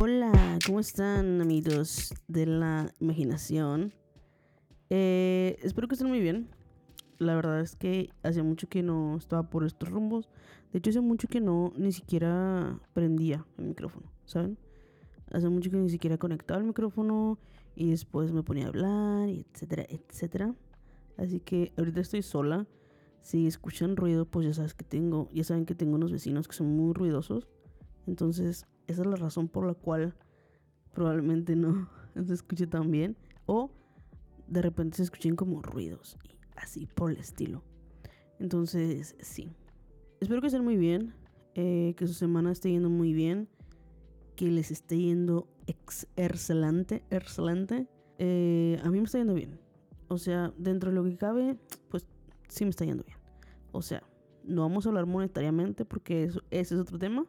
Hola, 0.00 0.60
¿cómo 0.64 0.78
están 0.78 1.40
amigos 1.40 2.14
de 2.28 2.46
la 2.46 2.94
imaginación? 3.00 3.92
Eh, 4.90 5.58
espero 5.60 5.88
que 5.88 5.96
estén 5.96 6.06
muy 6.06 6.20
bien. 6.20 6.48
La 7.18 7.34
verdad 7.34 7.60
es 7.60 7.74
que 7.74 8.10
hace 8.22 8.44
mucho 8.44 8.68
que 8.68 8.84
no 8.84 9.16
estaba 9.16 9.50
por 9.50 9.64
estos 9.64 9.88
rumbos. 9.88 10.28
De 10.72 10.78
hecho, 10.78 10.90
hace 10.90 11.00
mucho 11.00 11.26
que 11.26 11.40
no 11.40 11.72
ni 11.76 11.90
siquiera 11.90 12.78
prendía 12.92 13.44
el 13.58 13.64
micrófono, 13.64 14.12
¿saben? 14.24 14.56
Hace 15.32 15.48
mucho 15.48 15.68
que 15.68 15.78
ni 15.78 15.90
siquiera 15.90 16.16
conectaba 16.16 16.60
el 16.60 16.66
micrófono 16.68 17.40
y 17.74 17.90
después 17.90 18.30
me 18.30 18.44
ponía 18.44 18.66
a 18.66 18.68
hablar, 18.68 19.28
y 19.28 19.46
etcétera, 19.52 19.84
etcétera. 19.88 20.54
Así 21.16 21.40
que 21.40 21.72
ahorita 21.76 22.02
estoy 22.02 22.22
sola. 22.22 22.68
Si 23.22 23.48
escuchan 23.48 23.96
ruido, 23.96 24.26
pues 24.26 24.46
ya 24.46 24.54
sabes 24.54 24.74
que 24.74 24.84
tengo, 24.84 25.28
ya 25.32 25.42
saben 25.42 25.66
que 25.66 25.74
tengo 25.74 25.96
unos 25.96 26.12
vecinos 26.12 26.46
que 26.46 26.54
son 26.54 26.68
muy 26.76 26.94
ruidosos. 26.94 27.48
Entonces, 28.06 28.64
esa 28.88 29.02
es 29.02 29.06
la 29.06 29.16
razón 29.16 29.48
por 29.48 29.66
la 29.66 29.74
cual 29.74 30.14
probablemente 30.92 31.54
no 31.56 31.88
se 32.26 32.34
escuche 32.34 32.66
tan 32.66 32.90
bien. 32.90 33.16
O 33.46 33.70
de 34.48 34.62
repente 34.62 34.96
se 34.96 35.04
escuchen 35.04 35.36
como 35.36 35.62
ruidos 35.62 36.18
y 36.24 36.36
así 36.56 36.86
por 36.86 37.10
el 37.10 37.18
estilo. 37.18 37.62
Entonces, 38.38 39.16
sí. 39.20 39.50
Espero 40.20 40.40
que 40.40 40.48
estén 40.48 40.64
muy 40.64 40.76
bien. 40.76 41.14
Eh, 41.54 41.94
que 41.96 42.06
su 42.06 42.14
semana 42.14 42.52
esté 42.52 42.70
yendo 42.70 42.90
muy 42.90 43.12
bien. 43.12 43.48
Que 44.36 44.46
les 44.46 44.70
esté 44.70 44.98
yendo 44.98 45.48
excelente. 46.16 47.04
Excelente. 47.10 47.88
Eh, 48.18 48.80
a 48.82 48.90
mí 48.90 48.98
me 48.98 49.04
está 49.04 49.18
yendo 49.18 49.34
bien. 49.34 49.60
O 50.08 50.18
sea, 50.18 50.52
dentro 50.56 50.90
de 50.90 50.96
lo 50.96 51.04
que 51.04 51.16
cabe, 51.16 51.58
pues 51.90 52.06
sí 52.48 52.64
me 52.64 52.70
está 52.70 52.84
yendo 52.84 53.04
bien. 53.04 53.18
O 53.72 53.82
sea, 53.82 54.02
no 54.44 54.62
vamos 54.62 54.86
a 54.86 54.88
hablar 54.88 55.06
monetariamente 55.06 55.84
porque 55.84 56.24
eso, 56.24 56.42
ese 56.50 56.74
es 56.74 56.80
otro 56.80 56.98
tema. 56.98 57.26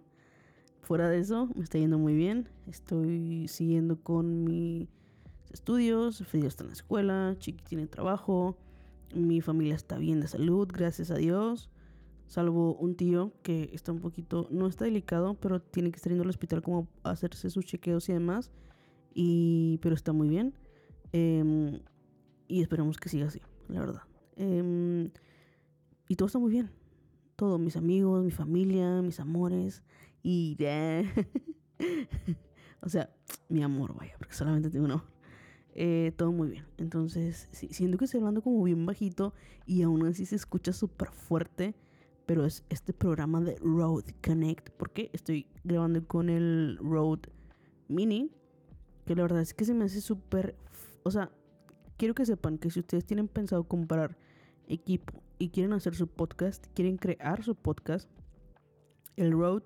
Fuera 0.82 1.10
de 1.10 1.20
eso, 1.20 1.50
me 1.56 1.64
está 1.64 1.78
yendo 1.78 2.00
muy 2.00 2.16
bien. 2.16 2.50
Estoy 2.68 3.48
siguiendo 3.48 4.02
con 4.02 4.44
mis 4.44 4.88
estudios. 5.52 6.24
Freddy 6.26 6.48
está 6.48 6.64
en 6.64 6.70
la 6.70 6.74
escuela. 6.74 7.36
Chiqui 7.38 7.64
tiene 7.64 7.88
trabajo. 7.88 8.58
Mi 9.14 9.42
familia 9.42 9.76
está 9.76 9.98
bien 9.98 10.20
de 10.20 10.28
salud, 10.28 10.68
gracias 10.72 11.10
a 11.10 11.16
Dios. 11.16 11.70
Salvo 12.28 12.76
un 12.76 12.96
tío 12.96 13.34
que 13.42 13.72
está 13.74 13.92
un 13.92 14.02
poquito, 14.02 14.48
no 14.52 14.68
está 14.68 14.86
delicado, 14.86 15.34
pero 15.40 15.60
tiene 15.60 15.90
que 15.90 15.96
estar 15.96 16.12
yendo 16.12 16.24
al 16.24 16.30
hospital 16.30 16.62
como 16.62 16.88
a 17.02 17.10
hacerse 17.10 17.50
sus 17.50 17.66
chequeos 17.66 18.08
y 18.10 18.14
demás. 18.14 18.52
Y, 19.16 19.80
pero 19.82 19.96
está 19.96 20.14
muy 20.14 20.30
bien. 20.30 20.54
Em, 21.12 21.80
y 22.48 22.62
esperamos 22.62 22.98
que 22.98 23.10
siga 23.10 23.28
así, 23.28 23.42
la 23.68 23.80
verdad. 23.80 24.04
Em, 24.36 25.10
y 26.08 26.16
todo 26.16 26.28
está 26.28 26.38
muy 26.38 26.52
bien. 26.52 26.70
Todo, 27.36 27.58
mis 27.58 27.76
amigos, 27.76 28.24
mi 28.24 28.32
familia, 28.32 29.02
mis 29.02 29.20
amores. 29.20 29.82
Y... 30.24 30.58
o 32.82 32.90
sea, 32.90 33.10
mi 33.48 33.64
amor, 33.64 33.96
vaya, 33.96 34.14
porque 34.18 34.34
solamente 34.34 34.70
tengo 34.70 34.86
un 34.86 34.92
amor. 34.92 35.08
Eh, 35.74 36.14
todo 36.18 36.32
muy 36.32 36.50
bien. 36.50 36.66
Entonces, 36.78 37.48
siento 37.52 37.98
que 37.98 38.06
estoy 38.06 38.20
hablando 38.20 38.42
como 38.42 38.64
bien 38.64 38.86
bajito 38.86 39.34
y 39.66 39.84
aún 39.84 40.06
así 40.06 40.26
se 40.26 40.36
escucha 40.36 40.74
súper 40.74 41.12
fuerte. 41.12 41.76
Pero 42.26 42.46
es 42.46 42.64
este 42.70 42.94
programa 42.94 43.42
de 43.42 43.56
Road 43.62 44.06
Connect. 44.24 44.70
Porque 44.72 45.10
estoy 45.14 45.48
grabando 45.64 46.06
con 46.06 46.30
el 46.30 46.78
Road 46.82 47.20
Mini. 47.88 48.32
Que 49.06 49.16
la 49.16 49.24
verdad 49.24 49.42
es 49.42 49.54
que 49.54 49.66
se 49.66 49.74
me 49.74 49.86
hace 49.86 50.02
súper... 50.02 50.56
O 51.04 51.12
sea, 51.12 51.32
quiero 51.98 52.14
que 52.14 52.26
sepan 52.26 52.58
que 52.58 52.70
si 52.70 52.80
ustedes 52.80 53.06
tienen 53.06 53.28
pensado 53.28 53.64
comprar 53.64 54.18
equipo 54.68 55.24
y 55.40 55.50
quieren 55.50 55.74
hacer 55.74 55.96
su 55.96 56.08
podcast, 56.08 56.68
quieren 56.74 56.98
crear 56.98 57.44
su 57.44 57.56
podcast, 57.56 58.10
el 59.16 59.32
Rode 59.32 59.64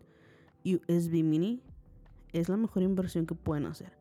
USB 0.66 1.24
Mini 1.24 1.62
es 2.32 2.50
la 2.50 2.58
mejor 2.58 2.84
inversión 2.84 3.26
que 3.26 3.36
pueden 3.36 3.66
hacer. 3.66 3.98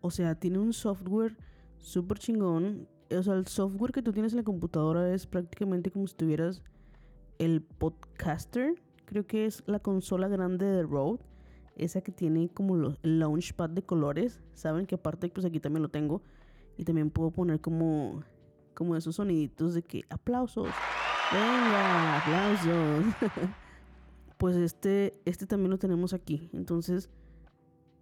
O 0.00 0.10
sea, 0.10 0.34
tiene 0.34 0.58
un 0.58 0.72
software 0.72 1.36
súper 1.78 2.18
chingón. 2.18 2.88
O 3.10 3.22
sea, 3.22 3.34
el 3.34 3.46
software 3.46 3.92
que 3.92 4.02
tú 4.02 4.12
tienes 4.12 4.32
en 4.32 4.38
la 4.38 4.44
computadora 4.44 5.12
es 5.12 5.26
prácticamente 5.26 5.90
como 5.90 6.06
si 6.06 6.14
tuvieras 6.14 6.62
el 7.38 7.62
podcaster. 7.62 8.74
Creo 9.06 9.26
que 9.26 9.46
es 9.46 9.62
la 9.66 9.80
consola 9.80 10.28
grande 10.28 10.66
de 10.66 10.82
Rode. 10.82 11.20
Esa 11.76 12.00
que 12.02 12.12
tiene 12.12 12.48
como 12.48 12.76
el 12.76 13.18
launchpad 13.18 13.70
de 13.70 13.82
colores. 13.82 14.40
Saben 14.54 14.86
que 14.86 14.94
aparte, 14.94 15.28
pues 15.28 15.44
aquí 15.44 15.60
también 15.60 15.82
lo 15.82 15.88
tengo. 15.88 16.22
Y 16.76 16.84
también 16.84 17.10
puedo 17.10 17.30
poner 17.30 17.60
como, 17.60 18.22
como 18.74 18.96
esos 18.96 19.16
soniditos 19.16 19.74
de 19.74 19.82
que 19.82 20.02
aplausos. 20.08 20.68
Venga, 21.32 22.18
aplausos. 22.18 23.04
pues 24.36 24.56
este, 24.56 25.20
este 25.24 25.46
también 25.46 25.70
lo 25.70 25.78
tenemos 25.78 26.12
aquí. 26.12 26.50
Entonces, 26.52 27.08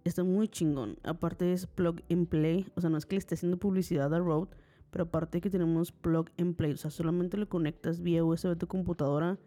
está 0.03 0.23
muy 0.23 0.47
chingón. 0.47 0.97
Aparte 1.03 1.53
es 1.53 1.67
plug 1.67 2.01
and 2.09 2.27
play. 2.27 2.67
O 2.75 2.81
sea, 2.81 2.89
no 2.89 2.97
es 2.97 3.05
que 3.05 3.15
le 3.15 3.19
esté 3.19 3.35
haciendo 3.35 3.57
publicidad 3.57 4.13
a 4.13 4.19
Rode. 4.19 4.51
Pero 4.91 5.05
aparte 5.05 5.41
que 5.41 5.49
tenemos 5.49 5.91
plug 5.91 6.29
and 6.37 6.55
play. 6.55 6.73
O 6.73 6.77
sea, 6.77 6.91
solamente 6.91 7.37
lo 7.37 7.49
conectas 7.49 8.01
vía 8.01 8.23
USB 8.23 8.51
a 8.51 8.55
tu 8.55 8.67
computadora. 8.67 9.39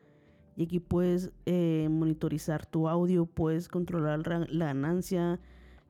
Y 0.56 0.64
aquí 0.64 0.80
puedes 0.80 1.30
eh, 1.44 1.88
monitorizar 1.90 2.66
tu 2.66 2.88
audio. 2.88 3.26
Puedes 3.26 3.68
controlar 3.68 4.26
la 4.26 4.66
ganancia. 4.66 5.38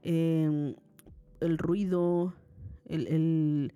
Em, 0.02 0.74
el 1.40 1.58
ruido 1.58 2.34
el, 2.84 3.74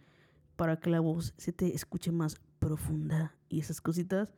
para 0.56 0.78
que 0.78 0.90
la 0.90 1.00
voz 1.00 1.34
se 1.36 1.52
te 1.52 1.74
escuche 1.74 2.12
más 2.12 2.36
profunda 2.58 3.34
y 3.48 3.60
esas 3.60 3.80
cositas. 3.80 4.34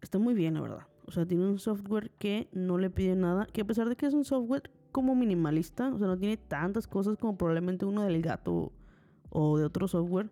Está 0.00 0.18
muy 0.18 0.34
bien, 0.34 0.54
la 0.54 0.60
verdad. 0.60 0.91
O 1.06 1.10
sea, 1.10 1.26
tiene 1.26 1.46
un 1.46 1.58
software 1.58 2.10
que 2.18 2.48
no 2.52 2.78
le 2.78 2.90
pide 2.90 3.14
nada, 3.16 3.46
que 3.46 3.62
a 3.62 3.64
pesar 3.64 3.88
de 3.88 3.96
que 3.96 4.06
es 4.06 4.14
un 4.14 4.24
software 4.24 4.70
como 4.92 5.14
minimalista, 5.14 5.92
o 5.92 5.98
sea, 5.98 6.06
no 6.06 6.18
tiene 6.18 6.36
tantas 6.36 6.86
cosas 6.86 7.16
como 7.16 7.36
probablemente 7.36 7.84
uno 7.84 8.02
del 8.02 8.22
gato 8.22 8.72
o 9.30 9.58
de 9.58 9.64
otro 9.64 9.88
software, 9.88 10.30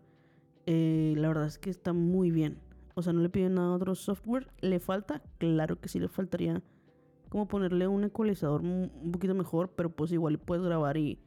eh, 0.67 1.15
la 1.17 1.29
verdad 1.29 1.47
es 1.47 1.59
que 1.59 1.71
está 1.71 1.93
muy 1.93 2.31
bien. 2.31 2.59
O 2.95 3.03
sea, 3.03 3.13
no 3.13 3.21
le 3.21 3.31
pide 3.31 3.49
nada 3.49 3.69
a 3.69 3.77
otro 3.77 3.95
software. 3.95 4.49
¿Le 4.61 4.79
falta? 4.79 5.23
Claro 5.39 5.81
que 5.81 5.89
sí 5.89 5.99
le 5.99 6.09
faltaría 6.09 6.63
como 7.31 7.47
ponerle 7.49 7.87
un 7.87 8.05
ecualizador 8.05 8.61
un 8.61 9.11
poquito 9.13 9.35
mejor, 9.35 9.71
pero 9.77 9.91
pues 9.91 10.13
igual 10.13 10.39
puedes 10.39 10.65
grabar 10.65 10.97
y 10.97 11.19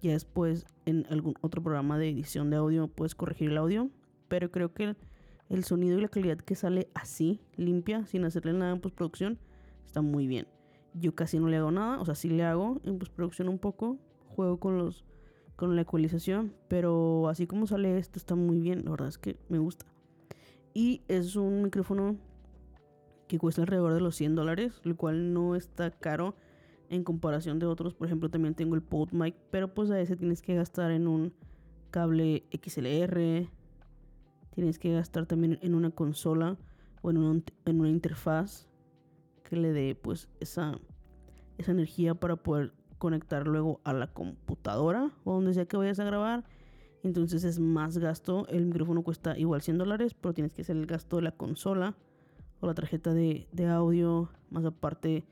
ya 0.00 0.12
después 0.12 0.66
en 0.86 1.04
algún 1.10 1.34
otro 1.40 1.62
programa 1.62 1.98
de 1.98 2.08
edición 2.08 2.48
de 2.48 2.56
audio 2.56 2.88
puedes 2.88 3.14
corregir 3.14 3.50
el 3.50 3.58
audio. 3.58 3.90
Pero 4.28 4.50
creo 4.50 4.72
que 4.72 4.96
el, 5.48 5.64
sonido 5.64 5.98
y 5.98 6.02
la 6.02 6.08
calidad 6.08 6.38
que 6.38 6.54
sale 6.54 6.88
así, 6.94 7.40
limpia, 7.56 8.06
sin 8.06 8.24
hacerle 8.24 8.52
nada 8.52 8.72
en 8.72 8.80
postproducción, 8.80 9.38
está 9.84 10.02
muy 10.02 10.26
bien. 10.26 10.46
Yo 10.94 11.14
casi 11.14 11.38
no 11.38 11.48
le 11.48 11.56
hago 11.56 11.70
nada, 11.70 12.00
o 12.00 12.04
sea, 12.04 12.14
sí 12.14 12.28
le 12.28 12.44
hago 12.44 12.80
en 12.84 12.98
postproducción 12.98 13.48
un 13.48 13.58
poco. 13.58 13.98
Juego 14.28 14.60
con 14.60 14.78
los 14.78 15.04
con 15.56 15.74
la 15.74 15.82
ecualización, 15.82 16.54
pero 16.68 17.28
así 17.28 17.48
como 17.48 17.66
sale 17.66 17.98
esto 17.98 18.20
está 18.20 18.36
muy 18.36 18.60
bien, 18.60 18.84
la 18.84 18.92
verdad 18.92 19.08
es 19.08 19.18
que 19.18 19.36
me 19.48 19.58
gusta. 19.58 19.86
Y 20.72 21.02
es 21.08 21.34
un 21.34 21.64
micrófono 21.64 22.16
que 23.26 23.38
cuesta 23.38 23.62
alrededor 23.62 23.92
de 23.92 24.00
los 24.00 24.14
100 24.14 24.36
dólares, 24.36 24.80
lo 24.84 24.96
cual 24.96 25.32
no 25.34 25.56
está 25.56 25.90
caro 25.90 26.36
en 26.88 27.02
comparación 27.02 27.58
de 27.58 27.66
otros. 27.66 27.94
Por 27.94 28.06
ejemplo, 28.06 28.30
también 28.30 28.54
tengo 28.54 28.76
el 28.76 28.82
PodMic, 28.82 29.34
pero 29.50 29.74
pues 29.74 29.90
a 29.90 30.00
ese 30.00 30.16
tienes 30.16 30.42
que 30.42 30.54
gastar 30.54 30.92
en 30.92 31.08
un 31.08 31.32
cable 31.90 32.44
XLR, 32.52 33.48
tienes 34.58 34.80
que 34.80 34.92
gastar 34.92 35.24
también 35.24 35.60
en 35.62 35.76
una 35.76 35.92
consola 35.92 36.56
o 37.02 37.10
en 37.10 37.16
una, 37.16 37.88
interfaz 37.88 38.66
que 39.44 39.54
le 39.54 39.72
dé 39.72 39.94
pues 39.94 40.28
esa, 40.40 40.80
esa 41.58 41.70
energía 41.70 42.16
para 42.16 42.34
poder 42.34 42.72
conectar 42.98 43.46
luego 43.46 43.80
a 43.84 43.92
la 43.92 44.12
computadora 44.12 45.12
o 45.22 45.34
donde 45.34 45.54
sea 45.54 45.66
que 45.66 45.76
vayas 45.76 46.00
a 46.00 46.04
grabar. 46.04 46.42
Entonces 47.04 47.44
es 47.44 47.60
más 47.60 47.98
gasto. 47.98 48.48
El 48.48 48.66
micrófono 48.66 49.04
cuesta 49.04 49.38
igual 49.38 49.62
100 49.62 49.78
dólares, 49.78 50.14
pero 50.14 50.34
tienes 50.34 50.52
que 50.54 50.62
hacer 50.62 50.76
el 50.76 50.86
gasto 50.86 51.18
de 51.18 51.22
la 51.22 51.36
consola 51.36 51.94
o 52.58 52.66
la 52.66 52.74
tarjeta 52.74 53.14
de, 53.14 53.46
de 53.52 53.66
audio, 53.68 54.28
más 54.50 54.64
aparte 54.64 55.24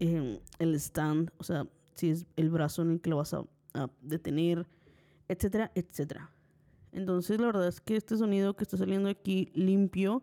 el 0.00 0.74
stand, 0.76 1.30
o 1.36 1.44
sea, 1.44 1.68
si 1.94 2.08
es 2.08 2.24
el 2.36 2.48
brazo 2.48 2.80
en 2.80 2.92
el 2.92 3.00
que 3.02 3.10
lo 3.10 3.18
vas 3.18 3.34
a, 3.34 3.44
detener, 4.00 4.66
etcétera, 5.28 5.72
etcétera. 5.74 6.30
Entonces, 6.92 7.40
la 7.40 7.46
verdad 7.46 7.68
es 7.68 7.80
que 7.80 7.96
este 7.96 8.16
sonido 8.16 8.54
que 8.54 8.64
está 8.64 8.76
saliendo 8.76 9.08
aquí 9.08 9.50
limpio, 9.54 10.22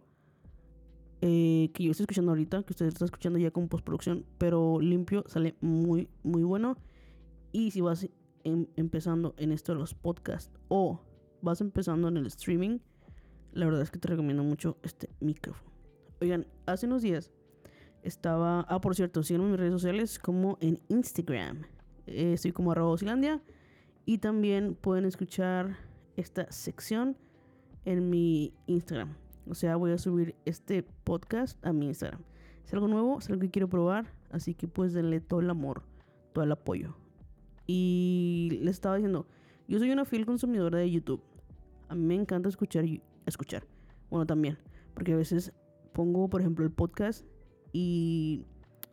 eh, 1.21 1.71
que 1.73 1.83
yo 1.83 1.91
estoy 1.91 2.03
escuchando 2.03 2.31
ahorita, 2.31 2.63
que 2.63 2.73
ustedes 2.73 2.93
están 2.93 3.07
escuchando 3.07 3.39
ya 3.39 3.51
con 3.51 3.67
postproducción, 3.67 4.25
pero 4.37 4.79
limpio, 4.79 5.23
sale 5.27 5.55
muy, 5.61 6.07
muy 6.23 6.43
bueno. 6.43 6.77
Y 7.51 7.71
si 7.71 7.81
vas 7.81 8.07
em, 8.43 8.67
empezando 8.75 9.33
en 9.37 9.51
esto 9.51 9.73
de 9.73 9.79
los 9.79 9.95
podcasts 9.95 10.51
o 10.67 11.01
vas 11.41 11.59
empezando 11.61 12.07
en 12.07 12.17
el 12.17 12.27
streaming, 12.27 12.79
la 13.51 13.65
verdad 13.65 13.81
es 13.81 13.89
que 13.89 13.97
te 13.97 14.07
recomiendo 14.07 14.43
mucho 14.43 14.77
este 14.83 15.09
micrófono. 15.19 15.71
Oigan, 16.21 16.45
hace 16.67 16.85
unos 16.85 17.01
días 17.01 17.31
estaba. 18.03 18.61
Ah, 18.69 18.79
por 18.79 18.95
cierto, 18.95 19.23
síganme 19.23 19.45
en 19.45 19.51
mis 19.51 19.59
redes 19.59 19.73
sociales 19.73 20.19
como 20.19 20.57
en 20.61 20.79
Instagram. 20.89 21.63
Eh, 22.05 22.33
estoy 22.33 22.51
como 22.51 22.71
arroba 22.71 22.95
Y 24.05 24.17
también 24.19 24.75
pueden 24.75 25.05
escuchar 25.05 25.88
esta 26.19 26.51
sección 26.51 27.17
en 27.85 28.09
mi 28.09 28.53
Instagram. 28.67 29.15
O 29.47 29.55
sea, 29.55 29.75
voy 29.77 29.91
a 29.91 29.97
subir 29.97 30.35
este 30.45 30.83
podcast 30.83 31.63
a 31.65 31.73
mi 31.73 31.87
Instagram. 31.87 32.21
Es 32.65 32.73
algo 32.73 32.87
nuevo, 32.87 33.19
es 33.19 33.29
algo 33.29 33.41
que 33.41 33.49
quiero 33.49 33.69
probar. 33.69 34.13
Así 34.29 34.53
que 34.53 34.67
pues 34.67 34.93
denle 34.93 35.21
todo 35.21 35.39
el 35.39 35.49
amor, 35.49 35.83
todo 36.33 36.43
el 36.43 36.51
apoyo. 36.51 36.95
Y 37.65 38.59
le 38.61 38.69
estaba 38.69 38.95
diciendo, 38.97 39.27
yo 39.67 39.79
soy 39.79 39.91
una 39.91 40.05
fiel 40.05 40.25
consumidora 40.25 40.77
de 40.77 40.91
YouTube. 40.91 41.21
A 41.87 41.95
mí 41.95 42.05
me 42.05 42.15
encanta 42.15 42.49
escuchar, 42.49 42.85
escuchar. 43.25 43.65
Bueno, 44.09 44.25
también, 44.25 44.57
porque 44.93 45.13
a 45.13 45.17
veces 45.17 45.53
pongo, 45.93 46.29
por 46.29 46.41
ejemplo, 46.41 46.65
el 46.65 46.71
podcast 46.71 47.25
y 47.71 48.45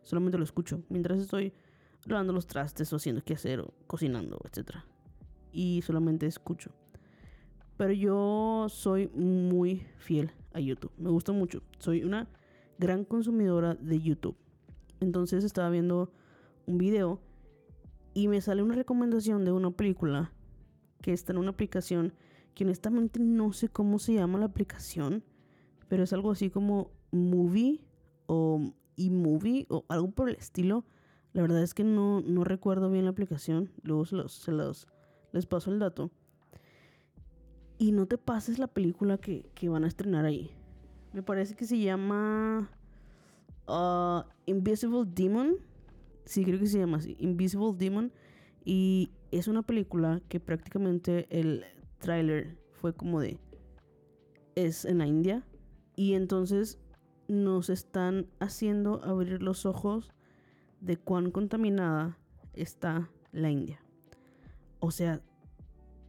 solamente 0.03 0.37
lo 0.37 0.43
escucho 0.43 0.81
mientras 0.89 1.19
estoy 1.19 1.53
lavando 2.05 2.33
los 2.33 2.47
trastes 2.47 2.91
o 2.93 2.95
haciendo 2.95 3.23
qué 3.23 3.33
hacer 3.33 3.59
o 3.59 3.73
cocinando, 3.85 4.39
etc. 4.45 4.77
Y 5.51 5.81
solamente 5.83 6.25
escucho. 6.25 6.71
Pero 7.77 7.93
yo 7.93 8.67
soy 8.69 9.07
muy 9.09 9.83
fiel 9.97 10.31
a 10.53 10.59
YouTube. 10.59 10.91
Me 10.97 11.09
gusta 11.09 11.31
mucho. 11.31 11.61
Soy 11.77 12.03
una 12.03 12.27
gran 12.79 13.05
consumidora 13.05 13.75
de 13.75 13.99
YouTube. 14.01 14.35
Entonces 14.99 15.43
estaba 15.43 15.69
viendo 15.69 16.11
un 16.65 16.77
video 16.77 17.21
y 18.13 18.27
me 18.27 18.41
sale 18.41 18.63
una 18.63 18.75
recomendación 18.75 19.45
de 19.45 19.51
una 19.51 19.71
película 19.71 20.31
que 21.01 21.13
está 21.13 21.33
en 21.33 21.37
una 21.37 21.51
aplicación 21.51 22.13
que 22.55 22.63
honestamente 22.63 23.19
no 23.19 23.53
sé 23.53 23.69
cómo 23.69 23.99
se 23.99 24.15
llama 24.15 24.39
la 24.39 24.45
aplicación, 24.45 25.23
pero 25.87 26.03
es 26.03 26.13
algo 26.13 26.31
así 26.31 26.49
como 26.49 26.89
Movie 27.11 27.81
o 28.25 28.73
eMovie 28.97 29.67
o 29.69 29.85
algo 29.89 30.09
por 30.11 30.29
el 30.29 30.35
estilo. 30.35 30.83
La 31.33 31.43
verdad 31.43 31.61
es 31.61 31.75
que 31.75 31.83
no, 31.83 32.21
no 32.21 32.43
recuerdo 32.43 32.89
bien 32.89 33.05
la 33.05 33.11
aplicación. 33.11 33.71
Luego 33.83 34.05
se 34.05 34.15
los, 34.15 34.33
se 34.33 34.51
los, 34.51 34.87
les 35.31 35.45
paso 35.45 35.71
el 35.71 35.77
dato. 35.77 36.11
Y 37.77 37.91
no 37.91 38.07
te 38.07 38.17
pases 38.17 38.59
la 38.59 38.67
película 38.67 39.17
que, 39.17 39.49
que 39.53 39.69
van 39.69 39.83
a 39.83 39.87
estrenar 39.87 40.25
ahí. 40.25 40.51
Me 41.13 41.21
parece 41.23 41.55
que 41.55 41.65
se 41.65 41.79
llama 41.79 42.69
uh, 43.67 44.21
Invisible 44.45 45.03
Demon. 45.05 45.55
Sí, 46.25 46.43
creo 46.43 46.59
que 46.59 46.67
se 46.67 46.79
llama 46.79 46.97
así. 46.97 47.15
Invisible 47.19 47.73
Demon. 47.77 48.11
Y 48.65 49.11
es 49.31 49.47
una 49.47 49.61
película 49.61 50.21
que 50.27 50.39
prácticamente 50.39 51.27
el 51.29 51.65
tráiler 51.99 52.57
fue 52.71 52.93
como 52.93 53.21
de... 53.21 53.37
Es 54.55 54.85
en 54.85 54.97
la 54.97 55.07
India. 55.07 55.45
Y 55.95 56.13
entonces 56.13 56.79
nos 57.27 57.69
están 57.69 58.27
haciendo 58.39 59.03
abrir 59.03 59.41
los 59.43 59.65
ojos 59.65 60.13
de 60.81 60.97
cuán 60.97 61.31
contaminada 61.31 62.17
está 62.53 63.09
la 63.31 63.51
India. 63.51 63.81
O 64.79 64.91
sea, 64.91 65.21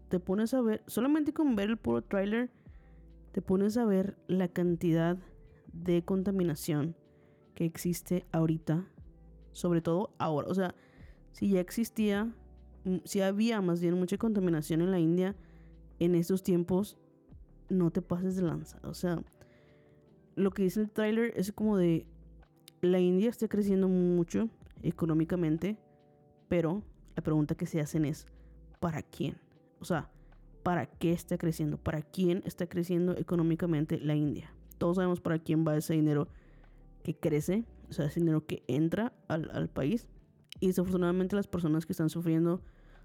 te 0.09 0.21
pones 0.21 0.55
a 0.55 0.61
ver, 0.61 0.83
solamente 0.87 1.33
con 1.33 1.57
ver 1.57 1.71
el 1.71 1.77
puro 1.77 2.03
tráiler, 2.03 2.51
te 3.33 3.43
pones 3.43 3.77
a 3.77 3.85
ver 3.85 4.17
la 4.27 4.49
cantidad 4.49 5.19
de 5.73 6.03
contaminación 6.05 6.97
que 7.55 7.65
existe 7.65 8.27
ahorita, 8.33 8.87
sobre 9.53 9.81
todo 9.81 10.15
ahora. 10.19 10.49
O 10.49 10.55
sea, 10.55 10.75
si 11.33 11.51
ya 11.51 11.61
existía, 11.61 12.33
mm, 12.85 12.99
si 13.05 13.21
había 13.21 13.61
más 13.61 13.81
bien 13.81 13.95
mucha 13.95 14.17
contaminación 14.17 14.81
en 14.81 14.91
la 14.91 14.99
India 14.99 15.37
en 15.99 16.15
estos 16.15 16.43
tiempos, 16.43 16.97
no 17.69 17.91
te 17.91 18.03
pases 18.03 18.37
de 18.37 18.43
lanza. 18.43 18.79
O 18.83 18.95
sea, 18.95 19.23
lo 20.37 20.51
que 20.53 20.63
dice 20.63 20.81
el 20.81 20.91
tráiler 20.91 21.33
es 21.37 21.53
como 21.53 21.77
de 21.77 22.07
la 22.81 23.01
India 23.01 23.29
está 23.29 23.49
creciendo 23.49 23.89
mucho 23.89 24.49
económicamente, 24.83 25.79
pero 26.49 26.83
la 27.17 27.23
pregunta 27.23 27.57
que 27.57 27.67
se 27.67 27.81
hacen 27.81 28.05
es 28.05 28.27
¿para 28.79 29.03
quién? 29.03 29.37
O 29.81 29.85
sea, 29.85 30.11
¿para 30.63 30.87
qué 30.87 31.13
está 31.13 31.39
creciendo? 31.39 31.79
¿Para 31.79 32.03
quién 32.03 32.43
está 32.45 32.67
creciendo 32.67 33.17
económicamente 33.17 33.99
la 33.99 34.15
India? 34.15 34.53
Todos 34.79 34.97
sabemos 34.97 35.21
para 35.21 35.39
quién 35.39 35.67
va 35.67 35.77
ese 35.77 35.95
dinero 35.95 36.29
que 37.03 37.17
crece, 37.17 37.65
o 37.89 37.93
sea, 37.93 38.07
ese 38.07 38.21
dinero 38.21 38.47
que 38.47 38.65
entra 38.69 39.13
al, 39.29 39.51
al 39.53 39.69
país. 39.69 40.09
Y 40.61 40.69
desafortunadamente 40.69 41.37
las 41.37 41.47
personas 41.47 41.87
que 41.87 41.93
están 41.93 42.11
sufriendo 42.11 42.63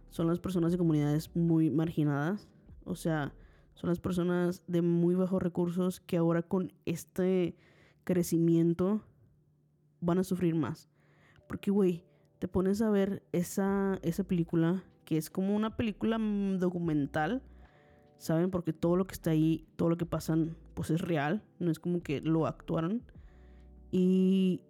son 0.10 0.28
las 0.28 0.40
personas 0.40 0.72
de 0.72 0.78
comunidades 0.78 1.36
muy 1.36 1.70
marginadas. 1.70 2.48
O 2.86 2.96
sea, 2.96 3.34
son 3.76 3.90
las 3.90 4.00
personas 4.00 4.64
de 4.68 4.82
muy 4.82 5.16
bajos 5.16 5.42
recursos 5.42 6.00
que 6.00 6.18
ahora 6.18 6.44
con 6.44 6.74
este 6.86 7.56
crecimiento 8.04 9.04
van 10.02 10.20
a 10.20 10.24
sufrir 10.24 10.56
más. 10.56 10.90
Porque, 11.48 11.72
güey, 11.72 12.04
te 12.40 12.48
pones 12.48 12.82
a 12.82 12.90
ver 12.90 13.24
esa, 13.32 14.00
esa 14.04 14.24
película 14.24 14.84
que 15.06 15.18
es 15.18 15.30
como 15.30 15.56
una 15.56 15.76
película 15.76 16.18
mm, 16.18 16.60
documental, 16.60 17.42
¿saben? 18.18 18.52
Porque 18.52 18.74
todo 18.74 18.96
lo 18.96 19.06
que 19.06 19.14
está 19.14 19.32
ahí, 19.32 19.66
todo 19.76 19.90
lo 19.90 19.98
que 19.98 20.06
pasan, 20.06 20.58
pues 20.74 20.90
es 20.90 21.02
real, 21.02 21.44
no 21.60 21.72
es 21.72 21.80
como 21.80 22.02
que 22.02 22.22
lo 22.22 22.48
actuaron. 22.48 23.04
Y 23.92 24.62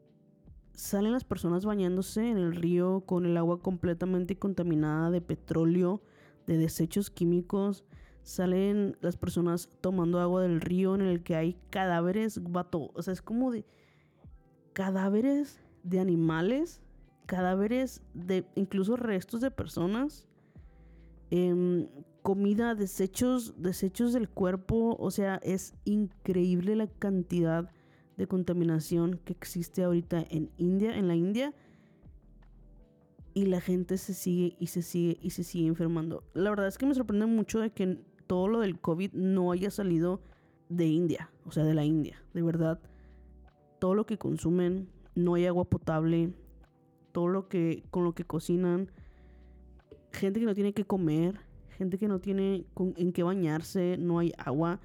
salen 0.74 1.14
las 1.14 1.24
personas 1.24 1.66
bañándose 1.66 2.30
en 2.30 2.38
el 2.38 2.56
río 2.56 3.02
con 3.06 3.26
el 3.26 3.38
agua 3.38 3.62
completamente 3.62 4.38
contaminada 4.38 5.12
de 5.12 5.22
petróleo, 5.22 6.02
de 6.48 6.58
desechos 6.58 7.10
químicos. 7.10 7.86
Salen 8.24 8.98
las 9.02 9.18
personas 9.18 9.70
tomando 9.82 10.20
agua 10.20 10.42
del 10.42 10.62
río 10.62 10.96
en 10.96 11.02
el 11.02 11.24
que 11.24 11.36
hay 11.36 11.58
cadáveres, 11.70 12.42
vato. 12.44 12.92
O 12.94 13.02
sea, 13.02 13.14
es 13.14 13.22
como 13.22 13.52
de 13.52 13.66
cadáveres 14.74 15.62
de 15.84 16.00
animales 16.00 16.83
cadáveres 17.26 18.02
de 18.14 18.46
incluso 18.56 18.96
restos 18.96 19.42
de 19.42 19.52
personas, 19.52 20.28
em, 21.30 21.88
comida, 22.22 22.76
desechos, 22.76 23.62
desechos 23.62 24.14
del 24.14 24.30
cuerpo, 24.30 24.96
o 25.00 25.12
sea, 25.12 25.40
es 25.44 25.76
increíble 25.86 26.76
la 26.76 26.88
cantidad 26.88 27.70
de 28.18 28.28
contaminación 28.28 29.20
que 29.26 29.34
existe 29.34 29.84
ahorita 29.84 30.24
en 30.30 30.50
India, 30.58 30.98
en 30.98 31.08
la 31.08 31.16
India. 31.16 31.54
Y 33.36 33.48
la 33.48 33.62
gente 33.62 33.98
se 33.98 34.14
sigue 34.14 34.56
y 34.60 34.68
se 34.68 34.84
sigue 34.84 35.18
y 35.22 35.32
se 35.32 35.44
sigue 35.44 35.68
enfermando. 35.68 36.24
La 36.34 36.52
verdad 36.52 36.68
es 36.68 36.78
que 36.78 36.86
me 36.86 36.94
sorprende 36.94 37.26
mucho 37.26 37.60
de 37.60 37.72
que 37.72 38.00
todo 38.28 38.48
lo 38.48 38.60
del 38.60 38.80
COVID 38.80 39.14
no 39.14 39.52
haya 39.52 39.72
salido 39.72 40.22
de 40.70 40.86
India, 40.86 41.32
o 41.46 41.52
sea, 41.52 41.64
de 41.64 41.74
la 41.74 41.84
India. 41.84 42.24
De 42.34 42.44
verdad, 42.44 42.80
todo 43.80 43.96
lo 43.96 44.06
que 44.06 44.18
consumen, 44.18 44.88
no 45.16 45.34
hay 45.34 45.48
agua 45.48 45.66
potable, 45.66 46.32
todo 47.14 47.30
lo 47.30 47.48
que, 47.48 47.86
con 47.92 48.04
lo 48.04 48.14
que 48.14 48.26
cocinan, 48.26 48.92
gente 50.12 50.42
que 50.42 50.46
no 50.46 50.54
tiene 50.54 50.74
que 50.74 50.84
comer, 50.84 51.40
gente 51.70 51.98
que 51.98 52.10
no 52.10 52.20
tiene 52.20 52.66
en 52.78 53.14
qué 53.14 53.24
bañarse, 53.24 53.98
no 53.98 54.20
hay 54.20 54.34
agua, 54.38 54.82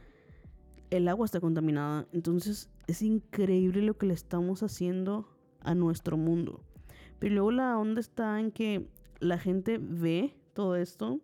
el 0.90 1.08
agua 1.08 1.26
está 1.26 1.40
contaminada. 1.40 2.06
Entonces 2.12 2.70
es 2.86 3.02
increíble 3.02 3.82
lo 3.82 3.98
que 3.98 4.06
le 4.06 4.14
estamos 4.14 4.62
haciendo 4.62 5.28
a 5.60 5.74
nuestro 5.74 6.16
mundo. 6.16 6.62
Pero 7.18 7.34
luego 7.34 7.50
la 7.50 7.76
onda 7.76 8.00
está 8.00 8.38
en 8.38 8.52
que 8.52 8.88
la 9.20 9.38
gente 9.38 9.78
ve 9.80 10.36
todo 10.52 10.76
esto 10.76 11.20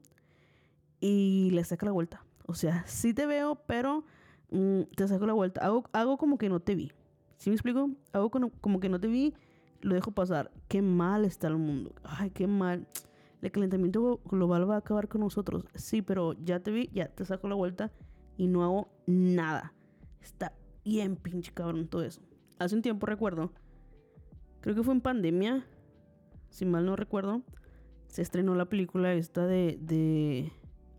y 1.01 1.51
le 1.53 1.63
saca 1.65 1.87
la 1.87 1.93
vuelta. 1.93 2.25
O 2.47 2.55
sea, 2.55 2.85
sí 2.87 3.15
te 3.15 3.27
veo, 3.27 3.57
pero 3.67 4.05
mm, 4.51 4.83
te 4.97 5.07
saco 5.07 5.27
la 5.27 5.35
vuelta. 5.35 5.65
Hago, 5.65 5.85
hago 5.93 6.19
como 6.19 6.39
que 6.39 6.49
no 6.49 6.61
te 6.61 6.75
vi. 6.75 6.93
¿Sí 7.37 7.51
me 7.51 7.57
explico? 7.57 7.91
Hago 8.13 8.31
como 8.31 8.81
que 8.81 8.89
no 8.89 9.01
te 9.01 9.07
vi 9.07 9.35
lo 9.85 9.95
dejo 9.95 10.13
pasar. 10.13 10.51
Qué 10.67 10.81
mal 10.81 11.25
está 11.25 11.49
el 11.49 11.59
mundo. 11.59 11.93
Ay, 12.03 12.31
qué 12.31 12.47
mal. 12.47 12.89
El 13.43 13.53
calentamiento 13.53 14.21
global 14.25 14.69
va 14.69 14.77
a 14.77 14.79
acabar 14.79 15.09
con 15.09 15.21
nosotros. 15.21 15.67
Sí, 15.75 16.01
pero 16.01 16.33
ya 16.33 16.61
te 16.61 16.71
vi, 16.71 16.89
ya 16.93 17.09
te 17.09 17.25
saco 17.27 17.49
la 17.49 17.55
vuelta 17.55 17.93
y 18.39 18.49
no 18.49 18.65
hago 18.65 18.89
nada. 19.07 19.75
Está 20.23 20.55
bien 20.85 21.17
pinche 21.17 21.53
cabrón 21.53 21.87
todo 21.87 22.03
eso. 22.03 22.23
Hace 22.59 22.75
un 22.75 22.81
tiempo 22.81 23.05
recuerdo, 23.05 23.53
creo 24.63 24.75
que 24.75 24.83
fue 24.83 24.95
en 24.95 25.03
pandemia, 25.03 25.67
si 26.49 26.65
mal 26.65 26.87
no 26.87 26.97
recuerdo, 26.97 27.43
se 28.07 28.23
estrenó 28.23 28.55
la 28.55 28.71
película 28.71 29.13
esta 29.13 29.47
de, 29.47 29.79
de 29.83 30.51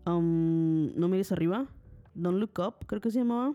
um, 0.06 0.94
No 0.94 1.08
mires 1.08 1.32
arriba, 1.32 1.66
Don't 2.14 2.38
Look 2.38 2.60
Up, 2.60 2.86
creo 2.86 3.00
que 3.00 3.10
se 3.10 3.18
llamaba, 3.18 3.54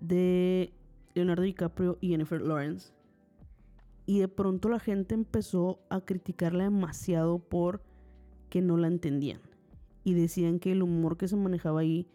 de 0.00 0.74
Leonardo 1.14 1.44
DiCaprio 1.44 1.96
y 2.02 2.10
Jennifer 2.10 2.42
Lawrence. 2.42 2.97
Y 4.08 4.20
de 4.20 4.28
pronto 4.28 4.70
la 4.70 4.80
gente 4.80 5.14
empezó 5.14 5.80
a 5.90 6.00
criticarla 6.00 6.64
demasiado 6.64 7.40
por 7.40 7.82
que 8.48 8.62
no 8.62 8.78
la 8.78 8.86
entendían. 8.86 9.42
Y 10.02 10.14
decían 10.14 10.60
que 10.60 10.72
el 10.72 10.82
humor 10.82 11.18
que 11.18 11.28
se 11.28 11.36
manejaba 11.36 11.80
ahí 11.80 12.08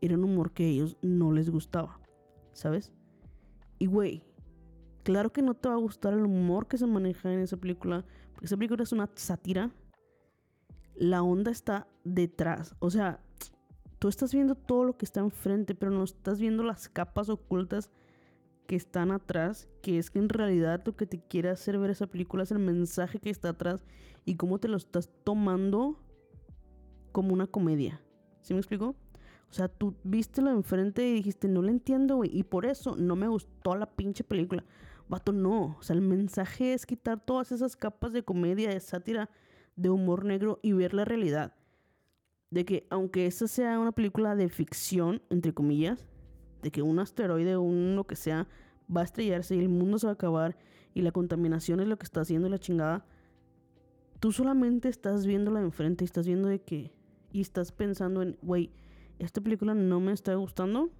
era 0.00 0.14
un 0.14 0.24
humor 0.24 0.52
que 0.52 0.64
a 0.64 0.68
ellos 0.68 0.96
no 1.02 1.30
les 1.32 1.50
gustaba. 1.50 2.00
¿Sabes? 2.54 2.94
Y 3.78 3.84
güey, 3.84 4.22
claro 5.02 5.30
que 5.30 5.42
no 5.42 5.52
te 5.52 5.68
va 5.68 5.74
a 5.74 5.78
gustar 5.78 6.14
el 6.14 6.24
humor 6.24 6.66
que 6.66 6.78
se 6.78 6.86
maneja 6.86 7.30
en 7.30 7.40
esa 7.40 7.58
película. 7.58 8.06
Porque 8.32 8.46
esa 8.46 8.56
película 8.56 8.82
es 8.82 8.92
una 8.92 9.10
sátira. 9.14 9.70
La 10.96 11.22
onda 11.22 11.50
está 11.50 11.88
detrás. 12.04 12.74
O 12.78 12.88
sea, 12.88 13.20
tú 13.98 14.08
estás 14.08 14.32
viendo 14.32 14.54
todo 14.54 14.82
lo 14.82 14.96
que 14.96 15.04
está 15.04 15.20
enfrente, 15.20 15.74
pero 15.74 15.92
no 15.92 16.04
estás 16.04 16.40
viendo 16.40 16.62
las 16.62 16.88
capas 16.88 17.28
ocultas 17.28 17.90
que 18.68 18.76
están 18.76 19.10
atrás, 19.10 19.66
que 19.80 19.98
es 19.98 20.10
que 20.10 20.18
en 20.18 20.28
realidad 20.28 20.82
lo 20.84 20.94
que 20.94 21.06
te 21.06 21.18
quiere 21.18 21.48
hacer 21.48 21.78
ver 21.78 21.88
esa 21.88 22.06
película 22.06 22.42
es 22.42 22.52
el 22.52 22.58
mensaje 22.58 23.18
que 23.18 23.30
está 23.30 23.48
atrás 23.48 23.82
y 24.26 24.36
cómo 24.36 24.58
te 24.58 24.68
lo 24.68 24.76
estás 24.76 25.10
tomando 25.24 25.98
como 27.10 27.32
una 27.32 27.46
comedia. 27.46 28.02
¿Sí 28.42 28.52
me 28.52 28.60
explico? 28.60 28.94
O 29.50 29.54
sea, 29.54 29.68
tú 29.68 29.94
viste 30.04 30.42
lo 30.42 30.50
enfrente 30.50 31.08
y 31.08 31.14
dijiste, 31.14 31.48
no 31.48 31.62
lo 31.62 31.70
entiendo, 31.70 32.16
güey. 32.16 32.30
Y 32.36 32.42
por 32.42 32.66
eso 32.66 32.94
no 32.94 33.16
me 33.16 33.26
gustó 33.26 33.74
la 33.74 33.86
pinche 33.86 34.22
película. 34.22 34.62
Vato, 35.08 35.32
no. 35.32 35.78
O 35.78 35.82
sea, 35.82 35.96
el 35.96 36.02
mensaje 36.02 36.74
es 36.74 36.84
quitar 36.84 37.24
todas 37.24 37.52
esas 37.52 37.74
capas 37.74 38.12
de 38.12 38.22
comedia, 38.22 38.68
de 38.68 38.80
sátira 38.80 39.30
de 39.76 39.88
humor 39.88 40.26
negro 40.26 40.60
y 40.62 40.74
ver 40.74 40.92
la 40.92 41.06
realidad. 41.06 41.54
De 42.50 42.66
que 42.66 42.86
aunque 42.90 43.24
esta 43.24 43.48
sea 43.48 43.78
una 43.78 43.92
película 43.92 44.36
de 44.36 44.50
ficción, 44.50 45.22
entre 45.30 45.54
comillas, 45.54 46.06
de 46.62 46.70
que 46.70 46.82
un 46.82 46.98
asteroide 46.98 47.56
o 47.56 47.62
un 47.62 47.96
lo 47.96 48.04
que 48.04 48.16
sea 48.16 48.46
va 48.94 49.02
a 49.02 49.04
estrellarse 49.04 49.56
y 49.56 49.58
el 49.58 49.68
mundo 49.68 49.98
se 49.98 50.06
va 50.06 50.12
a 50.12 50.14
acabar 50.14 50.56
y 50.94 51.02
la 51.02 51.12
contaminación 51.12 51.80
es 51.80 51.88
lo 51.88 51.98
que 51.98 52.04
está 52.04 52.22
haciendo 52.22 52.48
la 52.48 52.58
chingada, 52.58 53.06
tú 54.20 54.32
solamente 54.32 54.88
estás 54.88 55.26
viéndola 55.26 55.60
enfrente 55.60 56.04
y 56.04 56.06
estás 56.06 56.26
viendo 56.26 56.48
de 56.48 56.60
que 56.60 56.92
y 57.30 57.40
estás 57.40 57.72
pensando 57.72 58.22
en, 58.22 58.38
güey, 58.42 58.70
esta 59.18 59.40
película 59.40 59.74
no 59.74 60.00
me 60.00 60.12
está 60.12 60.34
gustando 60.34 60.90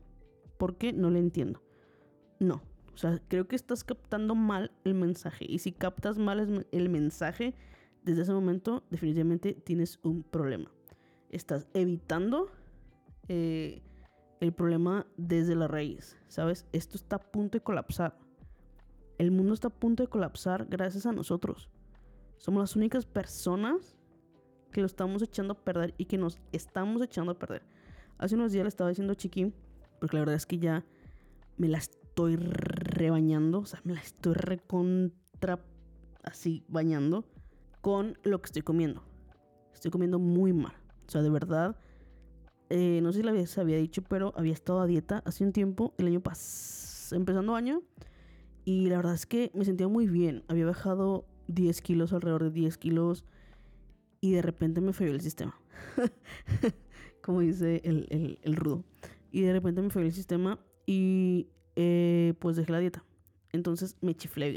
porque 0.58 0.92
no 0.92 1.10
la 1.10 1.18
entiendo. 1.18 1.62
No, 2.38 2.62
o 2.94 2.96
sea, 2.96 3.20
creo 3.28 3.48
que 3.48 3.56
estás 3.56 3.84
captando 3.84 4.34
mal 4.34 4.72
el 4.84 4.94
mensaje 4.94 5.46
y 5.48 5.58
si 5.60 5.72
captas 5.72 6.18
mal 6.18 6.66
el 6.70 6.88
mensaje 6.88 7.54
desde 8.04 8.22
ese 8.22 8.32
momento 8.32 8.84
definitivamente 8.90 9.54
tienes 9.54 9.98
un 10.02 10.22
problema. 10.22 10.70
Estás 11.30 11.66
evitando 11.74 12.50
eh, 13.28 13.82
el 14.40 14.52
problema 14.52 15.06
desde 15.16 15.54
la 15.54 15.68
raíz, 15.68 16.16
¿sabes? 16.28 16.66
Esto 16.72 16.96
está 16.96 17.16
a 17.16 17.30
punto 17.30 17.58
de 17.58 17.62
colapsar. 17.62 18.16
El 19.18 19.30
mundo 19.30 19.54
está 19.54 19.68
a 19.68 19.74
punto 19.74 20.02
de 20.02 20.08
colapsar 20.08 20.66
gracias 20.66 21.06
a 21.06 21.12
nosotros. 21.12 21.68
Somos 22.36 22.60
las 22.62 22.76
únicas 22.76 23.04
personas 23.04 23.96
que 24.70 24.80
lo 24.80 24.86
estamos 24.86 25.22
echando 25.22 25.54
a 25.54 25.64
perder 25.64 25.94
y 25.98 26.04
que 26.04 26.18
nos 26.18 26.38
estamos 26.52 27.02
echando 27.02 27.32
a 27.32 27.38
perder. 27.38 27.62
Hace 28.18 28.36
unos 28.36 28.52
días 28.52 28.64
le 28.64 28.68
estaba 28.68 28.90
diciendo 28.90 29.12
a 29.12 29.16
Chiqui, 29.16 29.52
porque 29.98 30.16
la 30.16 30.20
verdad 30.20 30.36
es 30.36 30.46
que 30.46 30.58
ya 30.58 30.84
me 31.56 31.68
la 31.68 31.78
estoy 31.78 32.36
rebañando, 32.36 33.60
o 33.60 33.66
sea, 33.66 33.80
me 33.84 33.94
la 33.94 34.00
estoy 34.00 34.34
recontra 34.34 35.58
así 36.22 36.64
bañando 36.68 37.24
con 37.80 38.18
lo 38.22 38.40
que 38.40 38.46
estoy 38.46 38.62
comiendo. 38.62 39.02
Estoy 39.72 39.90
comiendo 39.90 40.18
muy 40.18 40.52
mal. 40.52 40.74
O 41.06 41.10
sea, 41.10 41.22
de 41.22 41.30
verdad, 41.30 41.76
eh, 42.70 43.00
no 43.02 43.12
sé 43.12 43.20
si 43.20 43.24
les 43.24 43.58
había 43.58 43.76
dicho, 43.76 44.02
pero 44.02 44.32
había 44.36 44.52
estado 44.52 44.80
a 44.80 44.86
dieta 44.86 45.22
hace 45.24 45.44
un 45.44 45.52
tiempo, 45.52 45.94
el 45.98 46.06
año 46.06 46.20
pasado, 46.20 47.16
empezando 47.16 47.54
año. 47.54 47.82
Y 48.64 48.88
la 48.88 48.96
verdad 48.96 49.14
es 49.14 49.24
que 49.24 49.50
me 49.54 49.64
sentía 49.64 49.88
muy 49.88 50.06
bien. 50.06 50.44
Había 50.48 50.66
bajado 50.66 51.24
10 51.46 51.80
kilos, 51.80 52.12
alrededor 52.12 52.44
de 52.44 52.50
10 52.50 52.76
kilos. 52.76 53.24
Y 54.20 54.32
de 54.32 54.42
repente 54.42 54.80
me 54.80 54.92
falló 54.92 55.12
el 55.12 55.22
sistema. 55.22 55.58
Como 57.22 57.40
dice 57.40 57.80
el, 57.84 58.56
rudo. 58.56 58.84
Y 59.30 59.42
de 59.42 59.52
repente 59.52 59.80
me 59.80 59.90
falló 59.90 60.06
el 60.06 60.12
sistema 60.12 60.58
y 60.86 61.48
eh, 61.76 62.34
pues 62.40 62.56
dejé 62.56 62.72
la 62.72 62.80
dieta. 62.80 63.04
Entonces 63.52 63.96
me 64.02 64.14
chiflé, 64.14 64.52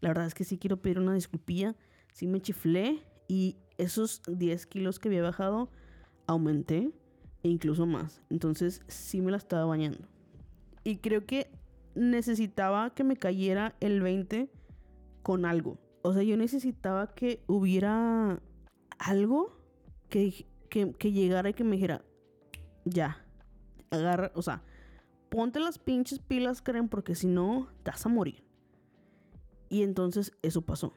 La 0.00 0.08
verdad 0.08 0.26
es 0.26 0.34
que 0.34 0.44
sí 0.44 0.56
quiero 0.56 0.80
pedir 0.80 0.98
una 0.98 1.14
disculpilla. 1.14 1.76
Sí 2.12 2.26
me 2.26 2.40
chiflé 2.40 3.02
y 3.28 3.56
esos 3.76 4.22
10 4.26 4.66
kilos 4.66 4.98
que 4.98 5.08
había 5.08 5.22
bajado 5.22 5.70
aumenté 6.26 6.92
e 7.44 7.48
incluso 7.48 7.86
más. 7.86 8.22
Entonces 8.30 8.80
sí 8.88 9.20
me 9.20 9.30
la 9.30 9.36
estaba 9.36 9.66
bañando. 9.66 10.08
Y 10.82 10.96
creo 10.96 11.26
que 11.26 11.48
necesitaba 11.94 12.94
que 12.94 13.04
me 13.04 13.16
cayera 13.16 13.76
el 13.80 14.00
20 14.00 14.50
con 15.22 15.44
algo. 15.44 15.78
O 16.02 16.12
sea, 16.12 16.22
yo 16.22 16.36
necesitaba 16.36 17.14
que 17.14 17.44
hubiera 17.46 18.40
algo 18.98 19.56
que, 20.08 20.46
que, 20.68 21.12
llegara 21.12 21.50
y 21.50 21.54
que 21.54 21.64
me 21.64 21.76
dijera, 21.76 22.02
ya, 22.84 23.24
agarra, 23.90 24.32
o 24.34 24.42
sea, 24.42 24.62
ponte 25.28 25.60
las 25.60 25.78
pinches 25.78 26.18
pilas, 26.18 26.62
Karen, 26.62 26.88
porque 26.88 27.14
si 27.14 27.26
no, 27.26 27.68
te 27.82 27.90
vas 27.90 28.04
a 28.04 28.08
morir. 28.08 28.42
Y 29.68 29.82
entonces 29.82 30.32
eso 30.42 30.62
pasó. 30.62 30.92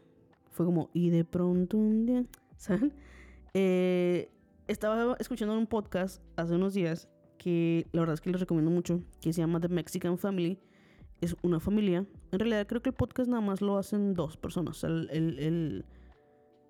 Fue 0.51 0.65
como, 0.65 0.89
y 0.93 1.09
de 1.09 1.25
pronto 1.25 1.77
un 1.77 2.05
día, 2.05 2.25
¿saben? 2.57 2.93
Eh, 3.53 4.31
estaba 4.67 5.15
escuchando 5.19 5.57
un 5.57 5.67
podcast 5.67 6.21
hace 6.35 6.55
unos 6.55 6.73
días 6.73 7.07
que 7.37 7.87
la 7.91 8.01
verdad 8.01 8.15
es 8.15 8.21
que 8.21 8.31
les 8.31 8.39
recomiendo 8.39 8.71
mucho, 8.71 9.01
que 9.21 9.31
se 9.31 9.41
llama 9.41 9.59
The 9.59 9.69
Mexican 9.69 10.17
Family. 10.17 10.59
Es 11.21 11.35
una 11.41 11.59
familia. 11.59 12.05
En 12.31 12.39
realidad 12.39 12.67
creo 12.67 12.81
que 12.81 12.89
el 12.89 12.95
podcast 12.95 13.29
nada 13.29 13.41
más 13.41 13.61
lo 13.61 13.77
hacen 13.77 14.13
dos 14.13 14.37
personas. 14.37 14.83
el, 14.83 15.85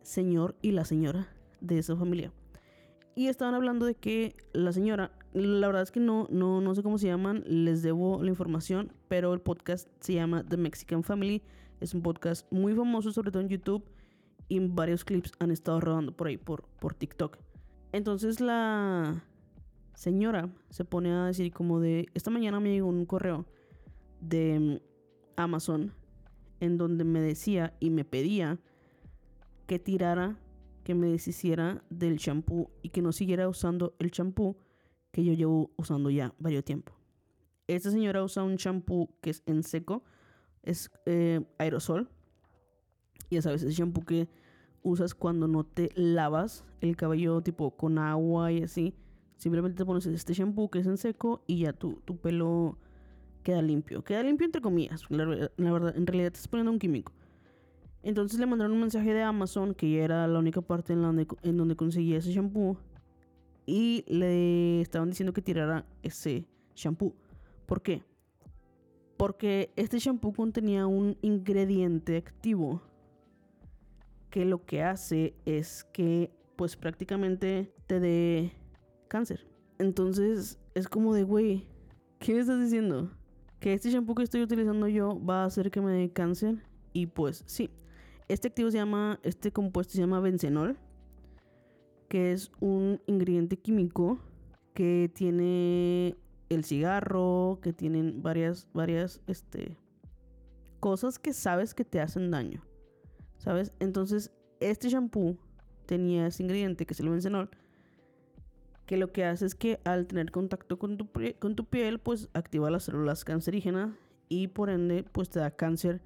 señor 0.04 0.56
y 0.62 0.72
la 0.72 0.86
señora 0.86 1.28
de 1.60 1.80
esa 1.80 1.96
familia. 1.98 2.32
Y 3.14 3.28
estaban 3.28 3.56
hablando 3.56 3.86
de 3.86 3.96
que 3.96 4.36
la 4.54 4.72
señora, 4.72 5.12
la 5.34 5.68
verdad 5.68 5.82
es 5.82 5.92
que 5.92 6.00
no, 6.00 6.28
no, 6.30 6.62
no 6.62 6.76
sé 6.76 6.84
cómo 6.84 6.98
se 6.98 7.08
llaman, 7.08 7.44
les 7.46 7.82
debo 7.82 8.24
la 8.24 8.30
información, 8.30 8.94
pero 9.10 9.34
el 9.34 9.42
podcast 9.42 9.90
se 10.00 10.14
llama 10.14 10.46
The 10.48 10.56
Mexican 10.56 11.04
Family. 11.04 11.42
Es 11.82 11.94
un 11.94 12.04
podcast 12.04 12.50
muy 12.54 12.74
famoso, 12.74 13.12
sobre 13.12 13.32
todo 13.32 13.42
en 13.42 13.50
YouTube, 13.50 13.84
y 14.48 14.60
varios 14.60 15.04
clips 15.04 15.32
han 15.40 15.52
estado 15.52 15.82
rodando 15.82 16.16
por 16.16 16.28
ahí, 16.28 16.38
por, 16.38 16.64
por 16.80 16.94
TikTok. 16.94 17.38
Entonces 17.98 18.42
la 18.42 19.24
señora 19.96 20.54
se 20.70 20.86
pone 20.86 21.12
a 21.12 21.26
decir 21.26 21.52
como 21.52 21.80
de, 21.80 22.06
esta 22.14 22.30
mañana 22.30 22.60
me 22.60 22.70
llegó 22.70 22.90
un 22.90 23.08
correo 23.08 23.48
de 24.22 24.84
Amazon 25.36 25.96
en 26.60 26.78
donde 26.78 27.04
me 27.06 27.20
decía 27.22 27.76
y 27.80 27.90
me 27.90 28.06
pedía 28.06 28.60
que 29.66 29.80
tirara, 29.80 30.38
que 30.84 30.94
me 30.94 31.08
deshiciera 31.08 31.84
del 31.90 32.20
champú 32.20 32.70
y 32.84 32.90
que 32.90 33.02
no 33.02 33.12
siguiera 33.12 33.50
usando 33.50 33.96
el 33.98 34.12
champú 34.12 34.58
que 35.12 35.24
yo 35.24 35.34
llevo 35.34 35.72
usando 35.76 36.12
ya 36.12 36.36
varios 36.38 36.66
tiempo. 36.66 36.94
Esta 37.66 37.90
señora 37.90 38.24
usa 38.24 38.44
un 38.44 38.58
champú 38.58 39.10
que 39.22 39.32
es 39.32 39.42
en 39.48 39.64
seco, 39.64 40.04
es 40.62 40.92
eh, 41.08 41.44
aerosol. 41.58 42.12
Ya 43.32 43.42
sabes, 43.42 43.64
es 43.64 43.76
champú 43.76 44.06
que 44.06 44.30
usas 44.90 45.14
cuando 45.14 45.48
no 45.48 45.64
te 45.64 45.90
lavas 45.96 46.66
el 46.82 46.96
cabello 46.96 47.42
tipo 47.42 47.72
con 47.72 47.98
agua 47.98 48.52
y 48.52 48.64
así. 48.64 48.94
Simplemente 49.38 49.78
te 49.78 49.86
pones 49.86 50.06
este 50.06 50.34
shampoo 50.34 50.70
que 50.70 50.80
es 50.80 50.88
en 50.88 50.98
seco 50.98 51.44
y 51.46 51.60
ya 51.60 51.74
tu, 51.74 52.02
tu 52.06 52.18
pelo 52.18 52.78
queda 53.44 53.62
limpio. 53.62 54.04
Queda 54.04 54.24
limpio 54.24 54.46
entre 54.46 54.62
comillas. 54.62 55.04
La, 55.10 55.50
la, 55.56 55.72
verdad, 55.72 55.96
en 55.96 56.08
realidad 56.08 56.32
te 56.32 56.38
estás 56.38 56.48
poniendo 56.48 56.72
un 56.72 56.80
químico. 56.80 57.14
Entonces 58.04 58.40
le 58.40 58.46
mandaron 58.46 58.74
un 58.74 58.82
mensaje 58.82 59.14
de 59.14 59.22
Amazon, 59.22 59.74
que 59.74 59.92
ya 59.92 60.04
era 60.04 60.28
la 60.28 60.40
única 60.40 60.62
parte 60.62 60.94
en, 60.94 61.02
donde, 61.02 61.28
en 61.44 61.58
donde 61.58 61.76
conseguía 61.76 62.18
ese 62.18 62.32
shampoo. 62.32 62.78
Y 63.66 64.06
le 64.08 64.82
estaban 64.82 65.10
diciendo 65.10 65.34
que 65.34 65.42
tirara 65.42 65.86
ese 66.02 66.48
shampoo. 66.76 67.14
¿Por 67.66 67.82
qué? 67.82 68.04
Porque 69.18 69.74
este 69.76 70.00
shampoo 70.00 70.32
contenía 70.32 70.88
un 70.88 71.18
ingrediente 71.22 72.18
activo 72.18 72.82
que 74.30 74.46
lo 74.46 74.66
que 74.66 74.84
hace 74.84 75.36
es 75.46 75.84
que 75.94 76.32
pues 76.56 76.76
prácticamente 76.76 77.74
te 77.86 78.00
dé 78.00 78.52
cáncer. 79.08 79.48
Entonces 79.80 80.60
es 80.74 80.88
como 80.88 81.14
de, 81.14 81.24
güey, 81.24 81.68
¿qué 82.20 82.34
me 82.34 82.40
estás 82.40 82.60
diciendo? 82.60 83.12
Que 83.60 83.74
este 83.74 83.90
shampoo 83.90 84.16
que 84.16 84.24
estoy 84.24 84.42
utilizando 84.42 84.88
yo 84.88 85.24
va 85.24 85.44
a 85.44 85.46
hacer 85.46 85.72
que 85.72 85.82
me 85.82 85.92
dé 85.92 86.12
cáncer. 86.12 86.64
Y 86.94 87.08
pues 87.08 87.44
sí, 87.46 87.70
este 88.28 88.50
activo 88.50 88.72
se 88.72 88.78
llama, 88.78 89.20
este 89.24 89.52
compuesto 89.52 89.94
se 89.94 90.00
llama 90.00 90.20
bencenol, 90.20 90.78
que 92.10 92.32
es 92.32 92.52
un 92.60 93.02
ingrediente 93.06 93.58
químico 93.58 94.20
que 94.74 95.12
tiene 95.14 96.16
el 96.50 96.64
cigarro, 96.64 97.60
que 97.62 97.74
tienen 97.74 98.22
varias, 98.22 98.68
varias, 98.74 99.22
este, 99.28 99.78
cosas 100.80 101.20
que 101.20 101.34
sabes 101.34 101.74
que 101.74 101.84
te 101.84 102.00
hacen 102.00 102.32
daño, 102.32 102.64
¿sabes? 103.38 103.74
Entonces, 103.80 104.32
este 104.60 104.90
shampoo 104.90 105.38
tenía 105.86 106.28
ese 106.28 106.44
ingrediente 106.44 106.86
que 106.86 106.94
es 106.94 107.00
el 107.00 107.10
bencenol, 107.10 107.50
que 108.86 108.98
lo 108.98 109.12
que 109.12 109.26
hace 109.26 109.46
es 109.46 109.54
que 109.54 109.80
al 109.84 110.08
tener 110.08 110.32
contacto 110.32 110.80
con 110.80 110.98
tu, 110.98 111.66
piel, 111.66 112.00
pues 112.00 112.30
activa 112.34 112.72
las 112.72 112.84
células 112.84 113.26
cancerígenas 113.26 113.92
y 114.30 114.48
por 114.48 114.70
ende, 114.70 115.04
pues 115.04 115.30
te 115.30 115.40
da 115.40 115.52
cáncer, 115.52 116.02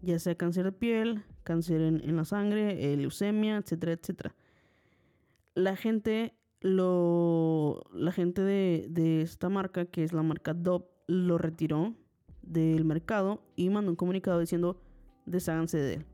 ya 0.00 0.18
sea 0.18 0.34
cáncer 0.34 0.64
de 0.64 0.72
piel, 0.72 1.24
cáncer 1.44 1.80
en, 1.82 2.16
la 2.16 2.24
sangre, 2.24 2.92
eh, 2.92 2.96
leucemia, 2.96 3.58
etcétera, 3.58 3.92
etcétera. 3.92 4.34
La 5.54 5.76
gente, 5.76 6.34
lo, 6.60 7.84
la 7.92 8.12
gente 8.12 8.42
de, 8.42 9.20
esta 9.22 9.50
marca, 9.50 9.84
que 9.84 10.02
es 10.02 10.14
la 10.14 10.22
marca 10.22 10.54
Dove, 10.54 10.86
lo 11.06 11.36
retiró 11.36 11.94
del 12.40 12.84
mercado 12.84 13.42
y 13.56 13.68
mandó 13.68 13.90
un 13.90 13.96
comunicado 13.96 14.40
diciendo 14.40 14.80
desháganse 15.26 15.78
de 15.78 15.94
él. 15.94 16.06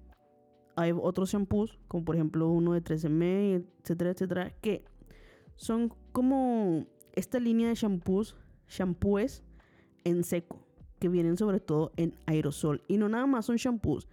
Hay 0.78 0.92
otros 0.92 1.32
shampoos, 1.32 1.76
como 1.88 2.04
por 2.04 2.14
ejemplo 2.14 2.48
uno 2.48 2.72
de 2.72 2.84
3M, 2.84 3.66
etcétera, 3.82 4.10
etcétera, 4.12 4.52
que 4.60 4.84
son 5.56 5.92
como 6.12 6.86
esta 7.14 7.40
línea 7.40 7.68
de 7.68 7.74
shampoos, 7.74 8.36
shampoos 8.68 9.42
en 10.04 10.22
seco, 10.22 10.64
que 11.00 11.08
vienen 11.08 11.36
sobre 11.36 11.58
todo 11.58 11.90
en 11.96 12.14
aerosol. 12.26 12.84
Y 12.86 12.96
no 12.96 13.08
nada 13.08 13.26
más 13.26 13.46
son 13.46 13.56
shampoos, 13.56 14.06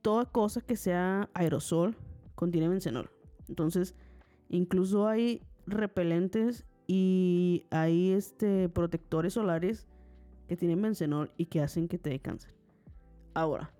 toda 0.00 0.24
cosa 0.24 0.62
que 0.62 0.76
sea 0.76 1.28
aerosol 1.34 1.94
contiene 2.36 2.70
bencenol. 2.70 3.10
Entonces, 3.50 3.94
incluso 4.48 5.08
hay 5.08 5.42
repelentes 5.66 6.64
y 6.86 7.66
hay 7.70 8.12
este, 8.12 8.70
protectores 8.70 9.34
solares 9.34 9.86
que 10.48 10.56
tienen 10.56 10.80
bencenol 10.80 11.32
y 11.36 11.46
que 11.46 11.60
hacen 11.60 11.86
que 11.86 11.98
te 11.98 12.08
dé 12.08 12.18
cáncer. 12.18 12.54
Ahora, 13.34 13.74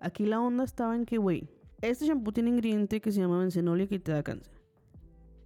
aquí 0.00 0.24
la 0.24 0.40
onda 0.40 0.64
estaba 0.64 0.96
en 0.96 1.04
que, 1.04 1.18
güey, 1.18 1.57
Este 1.80 2.06
shampoo 2.06 2.32
tiene 2.32 2.50
ingrediente 2.50 3.00
que 3.00 3.12
se 3.12 3.20
llama 3.20 3.38
bencenol 3.38 3.80
y 3.80 3.86
que 3.86 3.98
te 4.00 4.10
da 4.12 4.22
cáncer. 4.22 4.52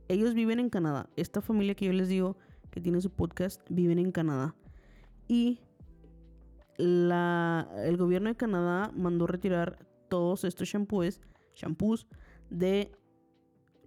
Ellos 0.09 0.35
viven 0.35 0.61
en 0.61 0.71
Canadá. 0.71 1.09
Esta 1.17 1.43
familia 1.43 1.75
que 1.75 1.87
yo 1.87 1.93
les 1.93 2.09
digo 2.09 2.37
que 2.71 2.81
tiene 2.81 3.01
su 3.01 3.11
podcast 3.11 3.61
viven 3.69 3.99
en 3.99 4.13
Canadá. 4.13 4.55
Y 5.29 5.61
el 6.79 7.97
gobierno 7.99 8.31
de 8.31 8.37
Canadá 8.37 8.91
mandó 8.95 9.27
retirar 9.27 9.87
todos 10.09 10.45
estos 10.45 10.69
shampoos, 10.69 11.21
shampoos 11.55 12.07
de 12.51 12.93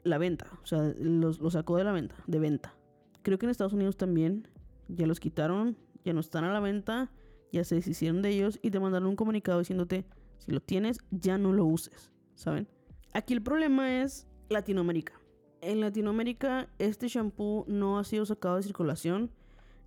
la 0.04 0.20
venta. 0.20 0.48
O 0.62 0.66
sea, 0.66 0.94
los, 1.00 1.40
los 1.40 1.54
sacó 1.54 1.78
de 1.78 1.84
la 1.84 1.92
venta, 1.92 2.16
de 2.28 2.40
venta. 2.40 2.76
Creo 3.24 3.40
que 3.40 3.48
en 3.48 3.50
Estados 3.50 3.74
Unidos 3.74 3.98
también 3.98 4.48
ya 4.88 5.08
los 5.08 5.20
quitaron, 5.20 5.78
ya 6.04 6.14
no 6.14 6.20
están 6.20 6.44
a 6.44 6.54
la 6.54 6.60
venta, 6.60 7.12
ya 7.52 7.64
se 7.64 7.76
deshicieron 7.76 8.22
de 8.22 8.30
ellos 8.30 8.60
y 8.62 8.70
te 8.70 8.80
mandaron 8.80 9.10
un 9.10 9.16
comunicado 9.16 9.60
diciéndote, 9.60 10.06
si 10.38 10.52
lo 10.52 10.60
tienes, 10.60 11.00
ya 11.10 11.40
no 11.40 11.52
lo 11.52 11.66
uses, 11.66 12.12
¿saben? 12.36 12.68
Aquí 13.14 13.34
el 13.34 13.42
problema 13.42 14.02
es 14.02 14.28
Latinoamérica. 14.50 15.14
En 15.62 15.82
Latinoamérica 15.82 16.70
este 16.78 17.08
shampoo 17.08 17.66
no 17.68 17.98
ha 17.98 18.04
sido 18.04 18.26
sacado 18.26 18.58
de 18.58 18.64
circulación. 18.64 19.32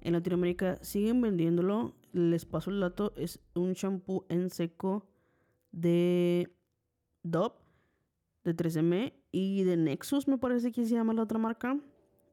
En 0.00 0.12
Latinoamérica 0.14 0.78
siguen 0.82 1.20
vendiéndolo. 1.20 1.94
Les 2.12 2.44
paso 2.44 2.70
el 2.70 2.80
dato, 2.80 3.12
es 3.16 3.40
un 3.54 3.74
shampoo 3.74 4.24
en 4.28 4.50
seco 4.50 5.06
de 5.72 6.50
Dove, 7.22 7.54
de 8.44 8.56
3M 8.56 9.12
y 9.30 9.62
de 9.64 9.76
Nexus, 9.76 10.26
me 10.26 10.38
parece 10.38 10.72
que 10.72 10.86
se 10.86 10.94
llama 10.94 11.12
la 11.12 11.22
otra 11.22 11.38
marca. 11.38 11.78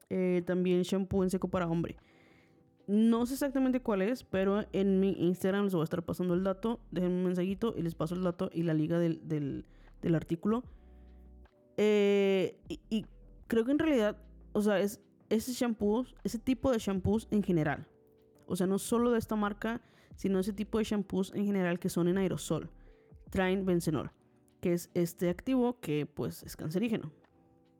Eh, 0.09 0.43
también 0.45 0.83
shampoo 0.83 1.23
en 1.23 1.29
seco 1.29 1.49
para 1.49 1.67
hombre. 1.67 1.97
No 2.87 3.25
sé 3.25 3.33
exactamente 3.33 3.81
cuál 3.81 4.03
es, 4.03 4.23
pero 4.23 4.65
en 4.71 4.99
mi 4.99 5.13
Instagram 5.17 5.65
les 5.65 5.73
voy 5.73 5.81
a 5.81 5.85
estar 5.85 6.03
pasando 6.03 6.35
el 6.35 6.43
dato. 6.43 6.79
Déjenme 6.91 7.17
un 7.17 7.23
mensajito 7.25 7.73
y 7.75 7.81
les 7.81 7.95
paso 7.95 8.13
el 8.13 8.23
dato 8.23 8.49
y 8.53 8.63
la 8.63 8.75
liga 8.75 8.99
del, 8.99 9.65
del 10.05 10.15
artículo. 10.15 10.63
Eh, 11.77 12.57
y, 12.69 13.05
creo 13.47 13.65
que 13.65 13.71
en 13.71 13.79
realidad, 13.79 14.17
o 14.53 14.61
sea, 14.61 14.79
es 14.79 15.01
ese 15.29 15.51
shampoo, 15.51 16.05
ese 16.23 16.39
tipo 16.39 16.71
de 16.71 16.77
shampoos 16.77 17.27
en 17.31 17.43
general. 17.43 17.87
O 18.47 18.55
sea, 18.55 18.67
no 18.67 18.79
solo 18.79 19.11
de 19.11 19.19
esta 19.19 19.35
marca, 19.35 19.81
sino 20.15 20.39
ese 20.39 20.53
tipo 20.53 20.77
de 20.77 20.83
shampoos 20.83 21.33
en 21.33 21.45
general 21.45 21.79
que 21.79 21.89
son 21.89 22.07
en 22.07 22.17
aerosol. 22.17 22.69
Traen 23.29 23.65
bencenol, 23.65 24.11
que 24.61 24.73
es 24.73 24.89
este 24.93 25.29
activo 25.29 25.79
que 25.79 26.05
pues 26.05 26.43
es 26.43 26.55
cancerígeno. 26.55 27.11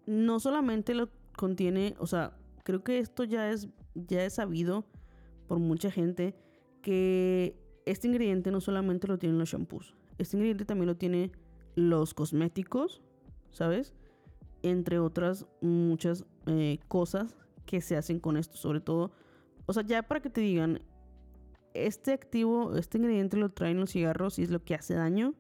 No 0.06 0.40
solamente 0.40 0.94
lo 0.94 1.10
contiene, 1.38 1.96
o 2.00 2.08
sea, 2.08 2.38
creo 2.64 2.84
que 2.84 3.00
esto 3.00 3.24
ya 3.24 3.52
es, 3.52 3.68
ya 3.94 4.26
es 4.26 4.34
sabido 4.34 4.86
por 5.48 5.60
mucha 5.60 5.92
gente 5.92 6.36
que 6.82 7.56
este 7.86 8.08
ingrediente 8.08 8.52
no 8.52 8.62
solamente 8.62 9.08
lo 9.08 9.18
tienen 9.20 9.38
los 9.38 9.50
shampoos, 9.50 9.96
este 10.18 10.38
ingrediente 10.38 10.66
también 10.66 10.88
lo 10.88 10.98
tiene 10.98 11.32
los 11.76 12.14
cosméticos, 12.14 13.02
¿sabes? 13.52 13.94
Entre 14.64 15.00
otras 15.00 15.46
muchas 15.62 16.26
eh, 16.48 16.80
cosas 16.88 17.36
que 17.66 17.82
se 17.82 17.98
hacen 17.98 18.20
con 18.20 18.38
esto, 18.38 18.58
sobre 18.58 18.80
todo, 18.80 19.12
o 19.66 19.74
sea, 19.74 19.84
ya 19.84 20.04
para 20.04 20.22
que 20.22 20.30
te 20.30 20.42
digan, 20.42 20.82
este 21.74 22.14
activo, 22.14 22.76
este 22.76 22.98
ingrediente 22.98 23.38
lo 23.38 23.50
traen 23.50 23.80
los 23.80 23.92
cigarros 23.92 24.40
y 24.40 24.44
es 24.44 24.50
lo 24.50 24.64
que 24.64 24.76
hace 24.76 24.94
daño. 24.94 25.34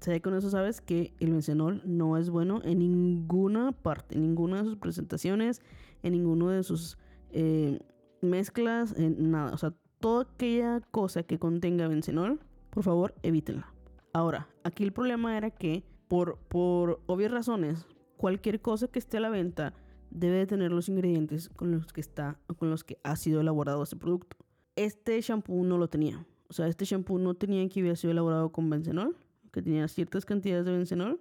O 0.00 0.04
sea, 0.04 0.20
con 0.20 0.34
eso 0.34 0.50
sabes 0.50 0.80
que 0.80 1.14
el 1.18 1.30
bencenol 1.30 1.80
no 1.86 2.18
es 2.18 2.28
bueno 2.28 2.60
en 2.62 2.80
ninguna 2.80 3.72
parte, 3.72 4.16
en 4.16 4.22
ninguna 4.22 4.58
de 4.58 4.64
sus 4.64 4.76
presentaciones, 4.76 5.62
en 6.02 6.12
ninguno 6.12 6.50
de 6.50 6.62
sus 6.62 6.98
eh, 7.30 7.80
mezclas, 8.20 8.94
en 8.98 9.30
nada. 9.30 9.52
O 9.54 9.56
sea, 9.56 9.72
toda 10.00 10.24
aquella 10.24 10.80
cosa 10.90 11.22
que 11.22 11.38
contenga 11.38 11.88
bencenol, 11.88 12.40
por 12.68 12.82
favor, 12.82 13.14
evítenla. 13.22 13.72
Ahora, 14.12 14.48
aquí 14.64 14.82
el 14.82 14.92
problema 14.92 15.36
era 15.36 15.50
que, 15.50 15.84
por, 16.08 16.38
por 16.48 17.00
obvias 17.06 17.30
razones, 17.30 17.86
cualquier 18.16 18.60
cosa 18.60 18.88
que 18.88 18.98
esté 18.98 19.18
a 19.18 19.20
la 19.20 19.30
venta 19.30 19.74
debe 20.10 20.46
tener 20.46 20.72
los 20.72 20.88
ingredientes 20.88 21.48
con 21.50 21.70
los 21.70 21.92
que 21.92 22.00
está, 22.00 22.38
con 22.58 22.70
los 22.70 22.84
que 22.84 22.98
ha 23.02 23.16
sido 23.16 23.40
elaborado 23.40 23.82
ese 23.82 23.96
producto. 23.96 24.36
Este 24.76 25.20
shampoo 25.20 25.64
no 25.64 25.78
lo 25.78 25.88
tenía. 25.88 26.26
O 26.48 26.52
sea, 26.52 26.68
este 26.68 26.84
shampoo 26.84 27.18
no 27.18 27.34
tenía 27.34 27.68
que 27.68 27.80
haber 27.80 27.96
sido 27.96 28.12
elaborado 28.12 28.50
con 28.50 28.70
bencenol, 28.70 29.16
que 29.52 29.62
tenía 29.62 29.86
ciertas 29.88 30.24
cantidades 30.24 30.64
de 30.64 30.72
bencenol. 30.72 31.20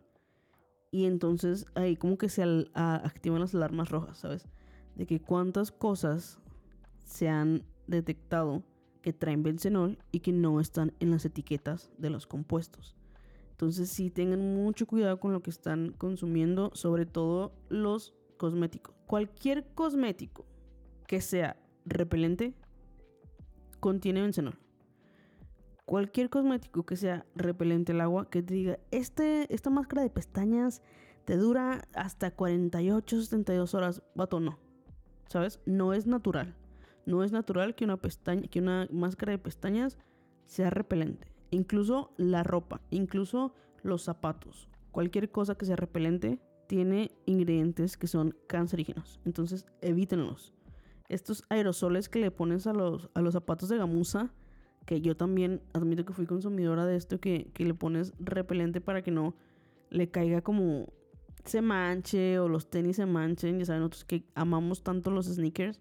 Y 0.92 1.06
entonces 1.06 1.66
ahí 1.76 1.96
como 1.96 2.18
que 2.18 2.30
se 2.30 2.44
activan 2.74 3.42
las 3.42 3.56
alarmas 3.56 3.90
rojas, 3.90 4.20
¿sabes? 4.20 4.48
De 4.96 5.08
que 5.08 5.20
cuántas 5.20 5.72
cosas 5.72 6.40
se 7.04 7.30
han 7.30 7.64
detectado 7.88 8.64
que 9.02 9.12
traen 9.12 9.44
bencenol 9.44 9.98
y 10.12 10.20
que 10.20 10.32
no 10.32 10.60
están 10.60 10.94
en 11.00 11.10
las 11.10 11.26
etiquetas 11.26 11.92
de 11.98 12.12
los 12.12 12.28
compuestos. 12.28 12.96
Entonces 13.64 13.92
sí 13.92 14.10
tengan 14.10 14.42
mucho 14.42 14.86
cuidado 14.86 15.22
con 15.22 15.32
lo 15.32 15.42
que 15.42 15.50
están 15.50 15.94
consumiendo, 15.98 16.72
sobre 16.74 17.06
todo 17.06 17.54
los 17.70 18.14
cosméticos. 18.36 18.94
Cualquier 19.08 19.66
cosmético 19.74 20.46
que 21.08 21.22
sea 21.22 21.56
repelente 21.86 22.54
contiene 23.80 24.22
bencenol. 24.22 24.60
Cualquier 25.86 26.30
cosmético 26.30 26.86
que 26.86 26.98
sea 26.98 27.26
repelente 27.36 27.94
al 27.94 28.02
agua, 28.02 28.30
que 28.30 28.44
te 28.44 28.54
diga, 28.54 28.80
este, 28.92 29.48
esta 29.56 29.70
máscara 29.70 30.02
de 30.02 30.10
pestañas 30.10 30.82
te 31.24 31.38
dura 31.38 31.88
hasta 31.94 32.32
48, 32.32 33.22
72 33.22 33.74
horas, 33.76 34.04
vato, 34.14 34.42
no. 34.42 34.60
¿Sabes? 35.30 35.62
No 35.66 35.94
es 35.94 36.06
natural. 36.06 36.54
No 37.06 37.24
es 37.24 37.32
natural 37.32 37.76
que 37.76 37.86
una 37.86 37.96
pestaña, 37.96 38.46
que 38.50 38.60
una 38.60 38.90
máscara 38.92 39.32
de 39.32 39.38
pestañas 39.38 39.98
sea 40.48 40.70
repelente. 40.70 41.33
Incluso 41.54 42.10
la 42.18 42.42
ropa, 42.42 42.82
incluso 42.90 43.54
los 43.84 44.02
zapatos, 44.02 44.68
cualquier 44.90 45.30
cosa 45.30 45.54
que 45.54 45.68
sea 45.68 45.76
repelente 45.76 46.40
tiene 46.66 47.12
ingredientes 47.28 47.96
que 47.96 48.08
son 48.08 48.36
cancerígenos. 48.48 49.20
Entonces, 49.24 49.68
evítenlos. 49.82 50.52
Estos 51.10 51.44
aerosoles 51.50 52.10
que 52.10 52.18
le 52.18 52.32
pones 52.32 52.66
a 52.66 52.74
los, 52.74 53.12
a 53.14 53.22
los 53.22 53.34
zapatos 53.34 53.70
de 53.70 53.78
gamuza, 53.78 54.34
que 54.88 55.00
yo 55.00 55.16
también 55.16 55.62
admito 55.74 56.06
que 56.06 56.14
fui 56.14 56.26
consumidora 56.26 56.88
de 56.88 56.96
esto, 56.96 57.20
que, 57.20 57.52
que 57.54 57.66
le 57.66 57.76
pones 57.76 58.14
repelente 58.18 58.82
para 58.82 59.04
que 59.04 59.12
no 59.12 59.36
le 59.92 60.10
caiga 60.10 60.42
como 60.42 60.88
se 61.46 61.62
manche 61.62 62.40
o 62.40 62.50
los 62.50 62.72
tenis 62.72 62.96
se 62.96 63.06
manchen. 63.06 63.60
Ya 63.60 63.66
saben, 63.66 63.82
nosotros 63.82 64.06
que 64.06 64.26
amamos 64.34 64.82
tanto 64.82 65.12
los 65.12 65.28
sneakers 65.28 65.80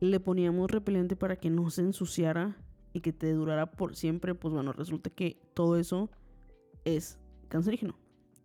le 0.00 0.18
poníamos 0.18 0.72
repelente 0.72 1.14
para 1.14 1.36
que 1.36 1.50
no 1.50 1.70
se 1.70 1.82
ensuciara 1.82 2.56
y 2.92 3.00
que 3.00 3.12
te 3.12 3.32
durara 3.32 3.72
por 3.72 3.94
siempre, 3.94 4.34
pues 4.34 4.52
bueno, 4.52 4.72
resulta 4.72 5.10
que 5.10 5.40
todo 5.54 5.76
eso 5.76 6.10
es 6.84 7.18
cancerígeno 7.48 7.96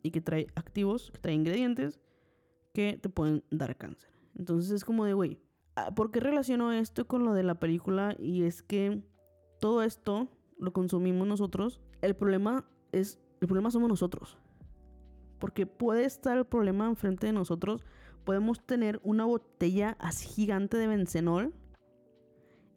y 0.04 0.12
que 0.12 0.22
trae 0.22 0.48
activos, 0.56 1.12
que 1.12 1.20
trae 1.20 1.34
ingredientes 1.34 2.00
que 2.74 3.00
te 3.02 3.10
pueden 3.10 3.44
dar 3.50 3.76
cáncer. 3.78 4.12
Entonces 4.38 4.72
es 4.72 4.86
como 4.86 5.06
de, 5.06 5.14
güey, 5.14 5.40
ah, 5.76 5.96
¿por 5.96 6.12
qué 6.12 6.20
relaciono 6.20 6.72
esto 6.74 7.08
con 7.08 7.24
lo 7.24 7.34
de 7.34 7.44
la 7.44 7.56
película? 7.56 8.16
Y 8.20 8.44
es 8.44 8.62
que 8.62 9.02
todo 9.60 9.82
esto 9.82 10.28
lo 10.60 10.74
consumimos 10.74 11.28
nosotros. 11.28 11.80
El 12.02 12.16
problema 12.16 12.66
es, 12.92 13.20
el 13.42 13.48
problema 13.48 13.72
somos 13.72 13.90
nosotros. 13.90 14.38
Porque 15.40 15.66
puede 15.66 16.06
estar 16.06 16.38
el 16.38 16.46
problema 16.46 16.88
enfrente 16.88 17.28
de 17.28 17.34
nosotros, 17.34 17.86
podemos 18.26 18.66
tener 18.66 19.00
una 19.04 19.26
botella 19.26 19.96
así 20.00 20.28
gigante 20.28 20.78
de 20.78 20.88
bencenol 20.88 21.54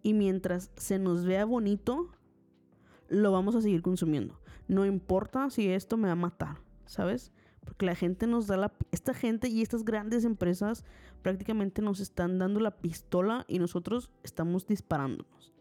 y 0.08 0.14
mientras 0.14 0.70
se 0.76 0.98
nos 0.98 1.24
vea 1.24 1.44
bonito, 1.44 2.08
lo 3.08 3.32
vamos 3.32 3.54
a 3.54 3.60
seguir 3.60 3.82
consumiendo. 3.82 4.40
No 4.66 4.86
importa 4.86 5.50
si 5.50 5.68
esto 5.68 5.96
me 5.96 6.08
va 6.08 6.12
a 6.12 6.16
matar, 6.16 6.58
¿sabes? 6.86 7.32
Porque 7.64 7.86
la 7.86 7.94
gente 7.94 8.26
nos 8.26 8.46
da 8.46 8.56
la... 8.56 8.72
Esta 8.92 9.14
gente 9.14 9.48
y 9.48 9.62
estas 9.62 9.84
grandes 9.84 10.24
empresas 10.24 10.84
prácticamente 11.22 11.82
nos 11.82 12.00
están 12.00 12.38
dando 12.38 12.60
la 12.60 12.70
pistola 12.70 13.44
y 13.48 13.58
nosotros 13.58 14.10
estamos 14.22 14.66
disparándonos. 14.66 15.52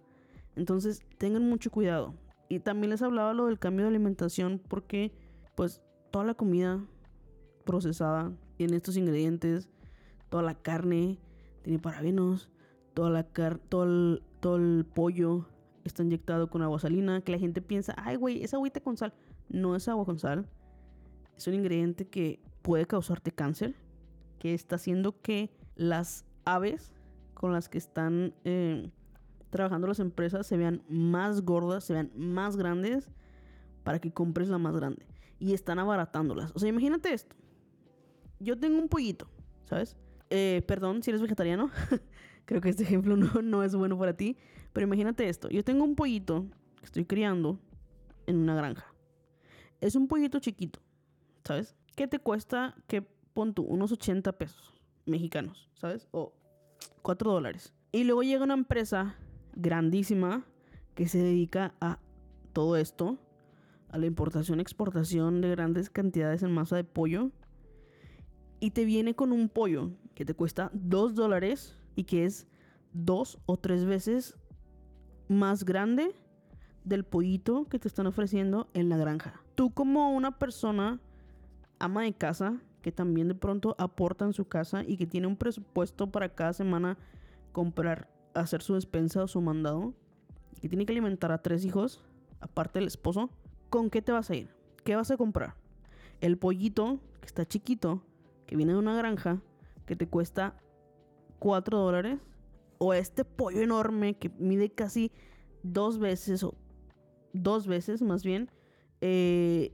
Entonces 0.56 1.02
tengan 1.18 1.48
mucho 1.48 1.70
cuidado. 1.70 2.14
Y 2.50 2.60
también 2.60 2.92
les 2.92 3.02
hablaba 3.02 3.34
lo 3.34 3.48
del 3.48 3.60
cambio 3.60 3.84
de 3.86 3.90
alimentación 3.90 4.62
porque 4.68 5.12
pues 5.56 5.82
toda 6.12 6.24
la 6.24 6.36
comida 6.36 6.80
procesada 7.66 8.32
tiene 8.56 8.78
estos 8.78 8.96
ingredientes 8.96 9.70
toda 10.30 10.44
la 10.44 10.56
carne 10.56 11.20
tiene 11.64 11.80
parabenos, 11.80 12.50
toda 12.94 13.10
la 13.10 13.24
car 13.24 13.58
todo, 13.58 13.84
el, 13.84 14.24
todo 14.40 14.58
el 14.58 14.86
pollo 14.86 15.48
está 15.84 16.04
inyectado 16.04 16.50
con 16.50 16.62
agua 16.62 16.80
salina, 16.80 17.22
que 17.22 17.32
la 17.32 17.40
gente 17.40 17.62
piensa, 17.62 17.94
ay 17.98 18.16
güey, 18.16 18.44
es 18.44 18.54
agüita 18.54 18.82
con 18.82 18.98
sal. 18.98 19.14
No 19.50 19.76
es 19.76 19.88
agua 19.88 20.06
con 20.06 20.20
sal, 20.20 20.48
es 21.38 21.48
un 21.48 21.54
ingrediente 21.54 22.08
que 22.08 22.40
puede 22.62 22.86
causarte 22.86 23.32
cáncer, 23.32 23.76
que 24.40 24.54
está 24.54 24.76
haciendo 24.76 25.22
que 25.22 25.52
las 25.76 26.26
aves 26.46 26.94
con 27.34 27.54
las 27.54 27.70
que 27.70 27.78
están 27.78 28.34
eh, 28.44 28.90
trabajando 29.50 29.88
las 29.88 30.00
empresas 30.00 30.48
se 30.48 30.58
vean 30.58 30.84
más 30.90 31.42
gordas, 31.42 31.84
se 31.84 31.94
vean 31.94 32.12
más 32.16 32.58
grandes, 32.58 33.10
para 33.84 34.00
que 34.00 34.12
compres 34.12 34.50
la 34.50 34.58
más 34.58 34.76
grande. 34.76 35.06
Y 35.40 35.54
están 35.54 35.80
abaratándolas. 35.80 36.52
O 36.56 36.60
sea, 36.60 36.68
imagínate 36.68 37.14
esto. 37.14 37.36
Yo 38.40 38.60
tengo 38.60 38.80
un 38.80 38.90
pollito, 38.90 39.30
¿sabes? 39.66 39.96
Eh, 40.30 40.64
perdón 40.68 41.04
si 41.04 41.12
eres 41.12 41.22
vegetariano. 41.22 41.70
Creo 42.48 42.62
que 42.62 42.70
este 42.70 42.84
ejemplo 42.90 43.16
no, 43.16 43.44
no 43.44 43.64
es 43.64 43.76
bueno 43.76 44.00
para 44.00 44.18
ti. 44.18 44.38
Pero 44.74 44.88
imagínate 44.88 45.30
esto. 45.30 45.50
Yo 45.50 45.64
tengo 45.64 45.84
un 45.84 45.96
pollito 45.96 46.48
que 46.80 46.86
estoy 46.86 47.06
criando 47.06 47.60
en 48.26 48.38
una 48.38 48.56
granja. 48.56 48.94
es 49.80 49.96
un 49.96 50.08
pollito 50.08 50.40
chiquito, 50.40 50.80
¿sabes? 51.44 51.76
¿Qué 51.96 52.08
te 52.08 52.20
cuesta 52.20 52.76
que 52.88 53.02
pon 53.02 53.54
tú 53.54 53.64
unos 53.64 53.92
80 53.92 54.34
pesos 54.38 54.74
mexicanos, 55.06 55.70
¿sabes? 55.76 56.08
O 56.12 56.34
4 57.02 57.32
dólares. 57.32 57.74
Y 57.92 58.04
luego 58.04 58.24
llega 58.24 58.44
una 58.44 58.54
empresa 58.54 59.16
grandísima 59.56 60.46
que 60.94 61.08
se 61.08 61.20
dedica 61.20 61.74
a 61.80 62.00
todo 62.54 62.76
esto, 62.76 63.18
a 63.90 63.98
la 63.98 64.06
importación, 64.06 64.60
exportación 64.60 65.42
de 65.42 65.50
grandes 65.50 65.90
cantidades 65.90 66.44
en 66.44 66.52
masa 66.52 66.76
de 66.76 66.84
pollo. 66.84 67.32
Y 68.60 68.72
te 68.72 68.86
viene 68.86 69.16
con 69.16 69.32
un 69.32 69.50
pollo 69.50 69.92
que 70.16 70.26
te 70.26 70.34
cuesta 70.34 70.70
2 70.74 71.16
dólares 71.16 71.77
y 71.98 72.06
que 72.06 72.24
es 72.24 72.48
dos 72.94 73.40
o 73.46 73.58
tres 73.58 73.84
veces 73.84 74.36
más 75.28 75.66
grande 75.66 76.16
del 76.86 77.04
pollito 77.04 77.66
que 77.66 77.80
te 77.80 77.90
están 77.90 78.08
ofreciendo 78.08 78.70
en 78.74 78.88
la 78.88 78.96
granja. 78.96 79.42
Tú 79.56 79.74
como 79.74 80.12
una 80.12 80.38
persona 80.40 81.02
ama 81.80 82.04
de 82.04 82.14
casa 82.14 82.62
que 82.82 82.92
también 82.92 83.28
de 83.28 83.36
pronto 83.36 83.76
aporta 83.80 84.24
en 84.24 84.32
su 84.32 84.48
casa 84.48 84.84
y 84.88 84.96
que 84.96 85.08
tiene 85.08 85.28
un 85.28 85.36
presupuesto 85.36 86.10
para 86.12 86.30
cada 86.30 86.54
semana 86.54 86.98
comprar, 87.52 88.10
hacer 88.36 88.62
su 88.62 88.76
despensa 88.76 89.24
o 89.24 89.28
su 89.28 89.42
mandado, 89.42 89.94
que 90.62 90.70
tiene 90.70 90.86
que 90.86 90.94
alimentar 90.94 91.32
a 91.32 91.42
tres 91.42 91.66
hijos, 91.66 92.06
aparte 92.40 92.80
del 92.80 92.88
esposo, 92.88 93.32
¿con 93.70 93.90
qué 93.90 94.02
te 94.04 94.12
vas 94.12 94.30
a 94.30 94.36
ir? 94.36 94.56
¿Qué 94.86 94.96
vas 94.96 95.10
a 95.12 95.18
comprar? 95.18 95.56
El 96.22 96.38
pollito, 96.38 97.00
que 97.20 97.26
está 97.26 97.46
chiquito, 97.46 98.04
que 98.46 98.56
viene 98.56 98.74
de 98.74 98.80
una 98.80 98.96
granja, 98.96 99.42
que 99.88 99.96
te 99.96 100.08
cuesta 100.08 100.56
4 101.40 101.78
dólares, 101.78 102.20
o 102.78 102.94
este 102.94 103.26
pollo 103.26 103.62
enorme 103.62 104.18
que 104.18 104.30
mide 104.30 104.70
casi 104.70 105.12
dos 105.64 106.00
veces, 106.00 106.44
o 106.44 106.56
dos 107.34 107.68
veces 107.68 108.02
más 108.02 108.24
bien, 108.24 108.52
eh, 109.02 109.74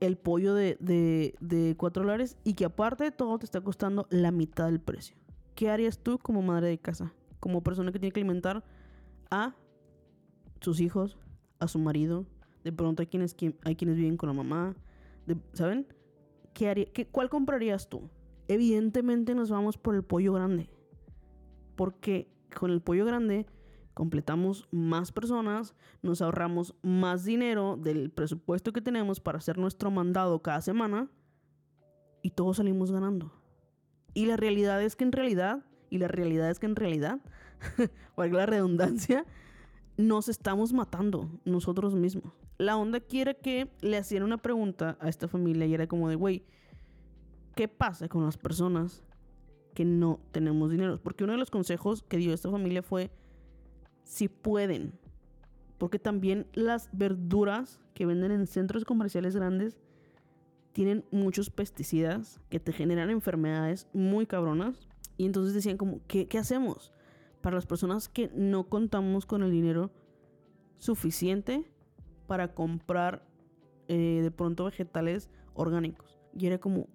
el 0.00 0.16
pollo 0.16 0.54
de, 0.54 0.76
de, 0.80 1.34
de 1.40 1.76
4 1.76 2.02
dólares 2.02 2.36
y 2.44 2.54
que 2.54 2.64
aparte 2.64 3.04
de 3.04 3.10
todo 3.10 3.38
te 3.38 3.44
está 3.44 3.60
costando 3.60 4.06
la 4.10 4.30
mitad 4.30 4.66
del 4.66 4.80
precio. 4.80 5.16
¿Qué 5.54 5.68
harías 5.68 5.98
tú 5.98 6.18
como 6.18 6.42
madre 6.42 6.68
de 6.68 6.78
casa? 6.78 7.12
Como 7.38 7.62
persona 7.62 7.92
que 7.92 7.98
tiene 7.98 8.12
que 8.12 8.20
alimentar 8.20 8.64
a 9.30 9.54
sus 10.60 10.80
hijos, 10.80 11.18
a 11.58 11.68
su 11.68 11.78
marido. 11.78 12.24
De 12.64 12.72
pronto 12.72 13.02
hay 13.02 13.06
quienes, 13.06 13.36
hay 13.64 13.76
quienes 13.76 13.96
viven 13.96 14.16
con 14.16 14.28
la 14.28 14.34
mamá. 14.34 14.74
¿Saben? 15.52 15.86
¿Qué 16.54 16.68
haría, 16.68 16.86
qué, 16.86 17.06
¿Cuál 17.06 17.28
comprarías 17.28 17.88
tú? 17.88 18.08
Evidentemente 18.48 19.34
nos 19.34 19.50
vamos 19.50 19.78
por 19.78 19.94
el 19.94 20.02
pollo 20.02 20.32
grande. 20.32 20.70
Porque 21.80 22.30
con 22.54 22.70
el 22.70 22.82
pollo 22.82 23.06
grande 23.06 23.46
completamos 23.94 24.68
más 24.70 25.12
personas, 25.12 25.74
nos 26.02 26.20
ahorramos 26.20 26.74
más 26.82 27.24
dinero 27.24 27.78
del 27.78 28.10
presupuesto 28.10 28.74
que 28.74 28.82
tenemos 28.82 29.18
para 29.18 29.38
hacer 29.38 29.56
nuestro 29.56 29.90
mandado 29.90 30.42
cada 30.42 30.60
semana 30.60 31.08
y 32.20 32.32
todos 32.32 32.58
salimos 32.58 32.92
ganando. 32.92 33.32
Y 34.12 34.26
la 34.26 34.36
realidad 34.36 34.82
es 34.82 34.94
que 34.94 35.04
en 35.04 35.12
realidad, 35.12 35.64
y 35.88 35.96
la 35.96 36.08
realidad 36.08 36.50
es 36.50 36.58
que 36.58 36.66
en 36.66 36.76
realidad, 36.76 37.18
valga 38.14 38.40
la 38.40 38.46
redundancia, 38.46 39.24
nos 39.96 40.28
estamos 40.28 40.74
matando 40.74 41.30
nosotros 41.46 41.94
mismos. 41.94 42.34
La 42.58 42.76
onda 42.76 43.00
quiere 43.00 43.38
que 43.38 43.72
le 43.80 43.96
hacían 43.96 44.24
una 44.24 44.36
pregunta 44.36 44.98
a 45.00 45.08
esta 45.08 45.28
familia 45.28 45.64
y 45.64 45.72
era 45.72 45.86
como 45.86 46.10
de, 46.10 46.16
güey, 46.16 46.44
¿qué 47.54 47.68
pasa 47.68 48.06
con 48.06 48.22
las 48.26 48.36
personas 48.36 49.02
que 49.74 49.84
no 49.84 50.20
tenemos 50.32 50.70
dinero? 50.70 51.00
Porque 51.02 51.24
uno 51.24 51.34
de 51.34 51.38
los 51.38 51.50
consejos 51.50 52.02
que 52.02 52.16
dio 52.16 52.32
esta 52.32 52.50
familia 52.50 52.82
fue, 52.82 53.10
si 54.02 54.28
pueden, 54.28 54.98
porque 55.78 55.98
también 55.98 56.46
las 56.52 56.90
verduras 56.92 57.80
que 57.94 58.06
venden 58.06 58.32
en 58.32 58.46
centros 58.46 58.84
comerciales 58.84 59.34
grandes 59.34 59.78
tienen 60.72 61.04
muchos 61.10 61.50
pesticidas 61.50 62.40
que 62.48 62.60
te 62.60 62.72
generan 62.72 63.10
enfermedades 63.10 63.88
muy 63.92 64.26
cabronas. 64.26 64.88
Y 65.16 65.26
entonces 65.26 65.54
decían 65.54 65.76
como, 65.76 66.00
¿qué, 66.06 66.28
hacemos? 66.38 66.92
Para 67.40 67.56
las 67.56 67.66
personas 67.66 68.08
que 68.08 68.30
no 68.34 68.68
contamos 68.68 69.26
con 69.26 69.42
el 69.42 69.50
dinero 69.50 69.90
suficiente 70.78 71.70
para 72.26 72.54
comprar 72.54 73.26
eh, 73.88 74.20
de 74.22 74.30
pronto 74.30 74.64
vegetales 74.64 75.30
orgánicos. 75.54 76.18
Y 76.38 76.46
era 76.46 76.58
como, 76.58 76.88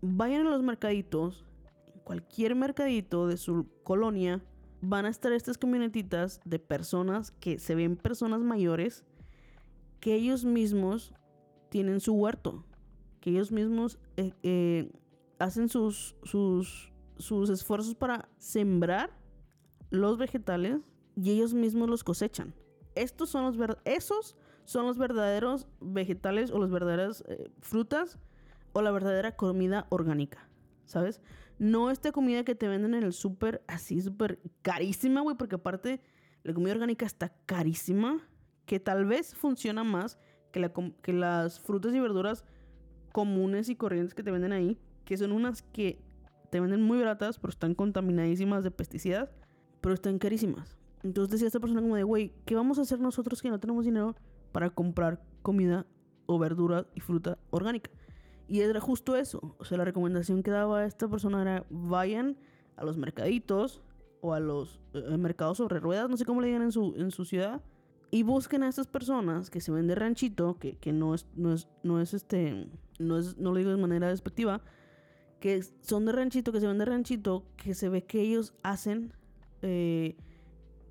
vayan 0.00 0.46
a 0.46 0.50
los 0.50 0.62
mercaditos, 0.62 1.44
cualquier 2.06 2.54
mercadito 2.54 3.26
de 3.26 3.36
su 3.36 3.66
colonia, 3.82 4.40
van 4.80 5.06
a 5.06 5.08
estar 5.08 5.32
estas 5.32 5.58
camionetitas 5.58 6.40
de 6.44 6.60
personas 6.60 7.32
que 7.32 7.58
se 7.58 7.74
ven 7.74 7.96
personas 7.96 8.42
mayores, 8.42 9.02
que 9.98 10.14
ellos 10.14 10.44
mismos 10.44 11.12
tienen 11.68 11.98
su 11.98 12.14
huerto, 12.14 12.64
que 13.20 13.30
ellos 13.30 13.50
mismos 13.50 13.98
eh, 14.16 14.34
eh, 14.44 14.92
hacen 15.40 15.68
sus, 15.68 16.14
sus, 16.22 16.92
sus 17.18 17.50
esfuerzos 17.50 17.96
para 17.96 18.28
sembrar 18.38 19.10
los 19.90 20.16
vegetales 20.16 20.82
y 21.16 21.32
ellos 21.32 21.54
mismos 21.54 21.90
los 21.90 22.04
cosechan. 22.04 22.54
Estos 22.94 23.30
son 23.30 23.46
los 23.46 23.76
esos 23.84 24.36
son 24.64 24.86
los 24.86 24.96
verdaderos 24.96 25.66
vegetales 25.80 26.52
o 26.52 26.60
las 26.60 26.70
verdaderas 26.70 27.24
eh, 27.26 27.50
frutas 27.62 28.16
o 28.74 28.80
la 28.80 28.92
verdadera 28.92 29.34
comida 29.34 29.88
orgánica, 29.90 30.48
¿sabes? 30.84 31.20
No 31.58 31.90
esta 31.90 32.12
comida 32.12 32.44
que 32.44 32.54
te 32.54 32.68
venden 32.68 32.94
en 32.94 33.02
el 33.02 33.12
súper 33.12 33.62
así 33.66 34.00
súper 34.02 34.40
carísima, 34.62 35.22
güey, 35.22 35.36
porque 35.36 35.56
aparte 35.56 36.00
la 36.42 36.52
comida 36.52 36.72
orgánica 36.72 37.06
está 37.06 37.32
carísima, 37.46 38.20
que 38.66 38.78
tal 38.80 39.06
vez 39.06 39.34
funciona 39.34 39.84
más 39.84 40.18
que, 40.52 40.60
la, 40.60 40.72
que 41.02 41.12
las 41.12 41.60
frutas 41.60 41.94
y 41.94 42.00
verduras 42.00 42.44
comunes 43.12 43.68
y 43.68 43.76
corrientes 43.76 44.14
que 44.14 44.22
te 44.22 44.30
venden 44.30 44.52
ahí, 44.52 44.78
que 45.04 45.16
son 45.16 45.32
unas 45.32 45.62
que 45.62 46.02
te 46.50 46.60
venden 46.60 46.82
muy 46.82 46.98
baratas, 46.98 47.38
pero 47.38 47.50
están 47.50 47.74
contaminadísimas 47.74 48.62
de 48.62 48.70
pesticidas, 48.70 49.32
pero 49.80 49.94
están 49.94 50.18
carísimas. 50.18 50.76
Entonces 51.02 51.32
decía 51.32 51.46
esta 51.46 51.60
persona 51.60 51.80
como 51.80 51.96
de, 51.96 52.02
güey, 52.02 52.34
¿qué 52.44 52.54
vamos 52.54 52.78
a 52.78 52.82
hacer 52.82 53.00
nosotros 53.00 53.40
que 53.40 53.50
no 53.50 53.60
tenemos 53.60 53.84
dinero 53.84 54.16
para 54.52 54.70
comprar 54.70 55.22
comida 55.42 55.86
o 56.26 56.38
verdura 56.38 56.86
y 56.94 57.00
fruta 57.00 57.38
orgánica? 57.50 57.90
Y 58.48 58.60
era 58.60 58.80
justo 58.80 59.16
eso. 59.16 59.56
O 59.58 59.64
sea, 59.64 59.78
la 59.78 59.84
recomendación 59.84 60.42
que 60.42 60.50
daba 60.50 60.84
esta 60.84 61.08
persona 61.08 61.42
era 61.42 61.66
vayan 61.70 62.36
a 62.76 62.84
los 62.84 62.96
mercaditos 62.96 63.82
o 64.20 64.34
a 64.34 64.40
los 64.40 64.80
eh, 64.94 65.16
mercados 65.16 65.58
sobre 65.58 65.80
ruedas, 65.80 66.08
no 66.08 66.16
sé 66.16 66.24
cómo 66.24 66.40
le 66.40 66.48
digan 66.48 66.62
en 66.62 66.72
su, 66.72 66.94
en 66.96 67.10
su 67.10 67.24
ciudad, 67.24 67.62
y 68.10 68.22
busquen 68.22 68.62
a 68.62 68.68
estas 68.68 68.86
personas 68.86 69.50
que 69.50 69.60
se 69.60 69.72
ven 69.72 69.86
de 69.86 69.94
ranchito, 69.94 70.58
que, 70.58 70.76
que 70.76 70.92
no 70.92 71.14
es, 71.14 71.26
no 71.34 71.52
es, 71.52 71.68
no 71.82 72.00
es 72.00 72.14
este, 72.14 72.68
no 72.98 73.18
es, 73.18 73.36
no 73.36 73.50
lo 73.50 73.58
digo 73.58 73.70
de 73.70 73.76
manera 73.76 74.08
despectiva, 74.08 74.62
que 75.40 75.62
son 75.82 76.06
de 76.06 76.12
ranchito, 76.12 76.52
que 76.52 76.60
se 76.60 76.66
ven 76.66 76.78
de 76.78 76.84
ranchito, 76.84 77.44
que 77.56 77.74
se 77.74 77.88
ve 77.88 78.04
que 78.04 78.20
ellos 78.20 78.54
hacen, 78.62 79.12
eh, 79.62 80.16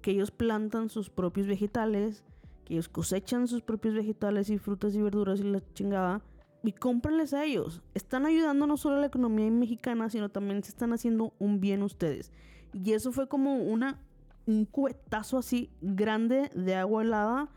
que 0.01 0.11
ellos 0.11 0.31
plantan 0.31 0.89
sus 0.89 1.09
propios 1.09 1.47
vegetales, 1.47 2.23
que 2.65 2.73
ellos 2.75 2.89
cosechan 2.89 3.47
sus 3.47 3.61
propios 3.61 3.95
vegetales 3.95 4.49
y 4.49 4.57
frutas 4.57 4.93
y 4.95 5.01
verduras 5.01 5.39
y 5.39 5.43
la 5.43 5.61
chingada 5.73 6.21
y 6.67 6.73
cómprenles 6.73 7.33
a 7.33 7.43
ellos. 7.43 7.81
Están 7.93 8.25
ayudando 8.25 8.67
no 8.67 8.77
solo 8.77 8.97
a 8.97 8.99
la 8.99 9.07
economía 9.07 9.49
mexicana, 9.51 10.09
sino 10.09 10.29
también 10.29 10.63
se 10.63 10.69
están 10.69 10.93
haciendo 10.93 11.33
un 11.39 11.59
bien 11.59 11.83
ustedes. 11.83 12.31
Y 12.73 12.93
eso 12.93 13.11
fue 13.11 13.27
como 13.27 13.55
una, 13.57 13.99
un 14.45 14.65
cubetazo 14.65 15.37
así 15.37 15.69
grande 15.81 16.49
de 16.55 16.75
agua 16.75 17.03
helada 17.03 17.49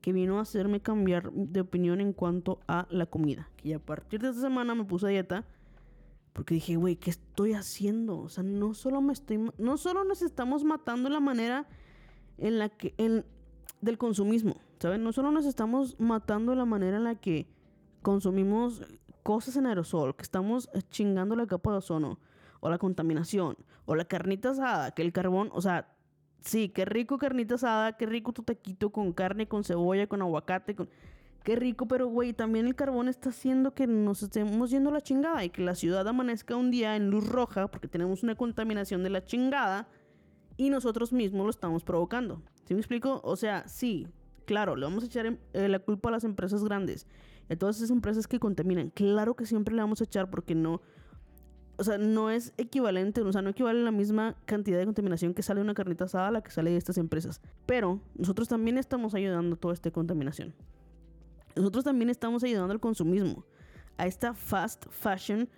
que 0.00 0.12
vino 0.12 0.38
a 0.38 0.42
hacerme 0.42 0.80
cambiar 0.80 1.32
de 1.32 1.60
opinión 1.60 2.00
en 2.00 2.12
cuanto 2.12 2.60
a 2.68 2.86
la 2.90 3.06
comida. 3.06 3.48
Que 3.56 3.74
a 3.74 3.78
partir 3.78 4.20
de 4.20 4.28
esta 4.28 4.42
semana 4.42 4.74
me 4.74 4.84
puse 4.84 5.06
a 5.06 5.10
dieta 5.10 5.46
porque 6.34 6.54
dije, 6.54 6.76
güey, 6.76 6.96
¿qué 6.96 7.10
estoy 7.10 7.54
haciendo? 7.54 8.18
O 8.18 8.28
sea, 8.28 8.42
no 8.42 8.74
solo 8.74 9.00
me 9.00 9.12
estoy, 9.12 9.50
no 9.56 9.76
solo 9.78 10.04
nos 10.04 10.20
estamos 10.20 10.64
matando 10.64 11.08
la 11.08 11.20
manera 11.20 11.66
en 12.38 12.58
la 12.58 12.68
que, 12.68 12.92
del 13.80 13.98
consumismo, 13.98 14.56
¿saben? 14.80 15.04
No 15.04 15.12
solo 15.12 15.30
nos 15.30 15.46
estamos 15.46 15.98
matando 16.00 16.54
la 16.56 16.64
manera 16.64 16.96
en 16.96 17.04
la 17.04 17.14
que 17.14 17.46
consumimos 18.04 18.82
cosas 19.24 19.56
en 19.56 19.66
aerosol, 19.66 20.14
que 20.14 20.22
estamos 20.22 20.70
chingando 20.90 21.34
la 21.34 21.46
capa 21.46 21.72
de 21.72 21.78
ozono, 21.78 22.20
o 22.60 22.70
la 22.70 22.78
contaminación, 22.78 23.56
o 23.86 23.96
la 23.96 24.04
carnita 24.04 24.50
asada, 24.50 24.92
que 24.92 25.02
el 25.02 25.12
carbón, 25.12 25.50
o 25.52 25.60
sea, 25.60 25.88
sí, 26.42 26.68
qué 26.68 26.84
rico 26.84 27.18
carnita 27.18 27.56
asada, 27.56 27.96
qué 27.96 28.06
rico 28.06 28.32
tu 28.32 28.42
taquito 28.42 28.90
con 28.90 29.12
carne, 29.12 29.48
con 29.48 29.64
cebolla, 29.64 30.06
con 30.06 30.22
aguacate, 30.22 30.76
con... 30.76 30.88
Qué 31.42 31.56
rico, 31.56 31.86
pero 31.86 32.06
güey, 32.06 32.32
también 32.32 32.66
el 32.66 32.74
carbón 32.74 33.06
está 33.06 33.28
haciendo 33.28 33.74
que 33.74 33.86
nos 33.86 34.22
estemos 34.22 34.70
yendo 34.70 34.90
la 34.90 35.02
chingada 35.02 35.44
y 35.44 35.50
que 35.50 35.60
la 35.60 35.74
ciudad 35.74 36.08
amanezca 36.08 36.56
un 36.56 36.70
día 36.70 36.96
en 36.96 37.10
luz 37.10 37.28
roja 37.28 37.68
porque 37.68 37.86
tenemos 37.86 38.22
una 38.22 38.34
contaminación 38.34 39.02
de 39.02 39.10
la 39.10 39.26
chingada 39.26 39.86
y 40.56 40.70
nosotros 40.70 41.12
mismos 41.12 41.44
lo 41.44 41.50
estamos 41.50 41.84
provocando. 41.84 42.40
¿Sí 42.64 42.72
me 42.72 42.80
explico? 42.80 43.20
O 43.24 43.36
sea, 43.36 43.68
sí, 43.68 44.08
claro, 44.46 44.74
le 44.74 44.86
vamos 44.86 45.02
a 45.02 45.06
echar 45.06 45.38
eh, 45.52 45.68
la 45.68 45.80
culpa 45.80 46.08
a 46.08 46.12
las 46.12 46.24
empresas 46.24 46.64
grandes 46.64 47.06
de 47.48 47.56
todas 47.56 47.76
esas 47.76 47.90
empresas 47.90 48.26
que 48.26 48.38
contaminan. 48.38 48.90
Claro 48.90 49.34
que 49.34 49.46
siempre 49.46 49.74
le 49.74 49.82
vamos 49.82 50.00
a 50.00 50.04
echar 50.04 50.30
porque 50.30 50.54
no, 50.54 50.80
o 51.76 51.84
sea, 51.84 51.98
no 51.98 52.30
es 52.30 52.52
equivalente, 52.56 53.20
o 53.20 53.32
sea, 53.32 53.42
no 53.42 53.50
equivale 53.50 53.82
la 53.82 53.90
misma 53.90 54.36
cantidad 54.46 54.78
de 54.78 54.84
contaminación 54.84 55.34
que 55.34 55.42
sale 55.42 55.58
de 55.58 55.64
una 55.64 55.74
carnita 55.74 56.04
asada 56.04 56.28
a 56.28 56.30
la 56.30 56.42
que 56.42 56.50
sale 56.50 56.70
de 56.70 56.76
estas 56.76 56.98
empresas. 56.98 57.40
Pero 57.66 58.00
nosotros 58.16 58.48
también 58.48 58.78
estamos 58.78 59.14
ayudando 59.14 59.56
a 59.56 59.58
toda 59.58 59.74
esta 59.74 59.90
contaminación. 59.90 60.54
Nosotros 61.56 61.84
también 61.84 62.10
estamos 62.10 62.42
ayudando 62.42 62.72
al 62.72 62.80
consumismo, 62.80 63.44
a 63.96 64.06
esta 64.06 64.34
fast 64.34 64.86
fashion 64.90 65.48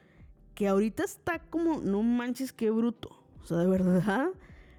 que 0.54 0.68
ahorita 0.68 1.04
está 1.04 1.38
como, 1.38 1.80
no 1.80 2.02
manches, 2.02 2.52
qué 2.52 2.70
bruto. 2.70 3.10
O 3.42 3.46
sea, 3.46 3.58
de 3.58 3.66
verdad, 3.66 4.28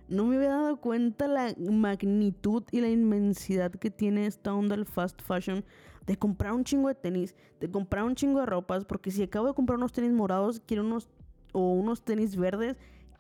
no 0.10 0.26
me 0.26 0.38
había 0.38 0.50
dado 0.50 0.78
cuenta 0.78 1.28
la 1.28 1.54
magnitud 1.58 2.64
y 2.72 2.82
la 2.82 2.90
inmensidad 2.90 3.72
que 3.72 3.92
tiene 3.92 4.26
esta 4.26 4.54
onda 4.54 4.76
del 4.76 4.86
fast 4.86 5.22
fashion 5.22 5.64
de 6.08 6.18
comprar 6.18 6.54
un 6.54 6.64
chingo 6.64 6.88
de 6.88 6.96
tenis, 6.96 7.36
de 7.60 7.70
comprar 7.70 8.04
un 8.04 8.16
chingo 8.16 8.40
de 8.40 8.48
ropas, 8.48 8.86
porque 8.86 9.12
si 9.12 9.22
acabo 9.22 9.48
de 9.48 9.54
comprar 9.54 9.78
unos 9.78 9.92
tenis 9.92 10.12
morados, 10.12 10.62
quiero 10.66 10.84
unos 10.84 11.10
o 11.52 11.74
unos 11.74 12.04
tenis 12.04 12.36
verdes, 12.36 12.78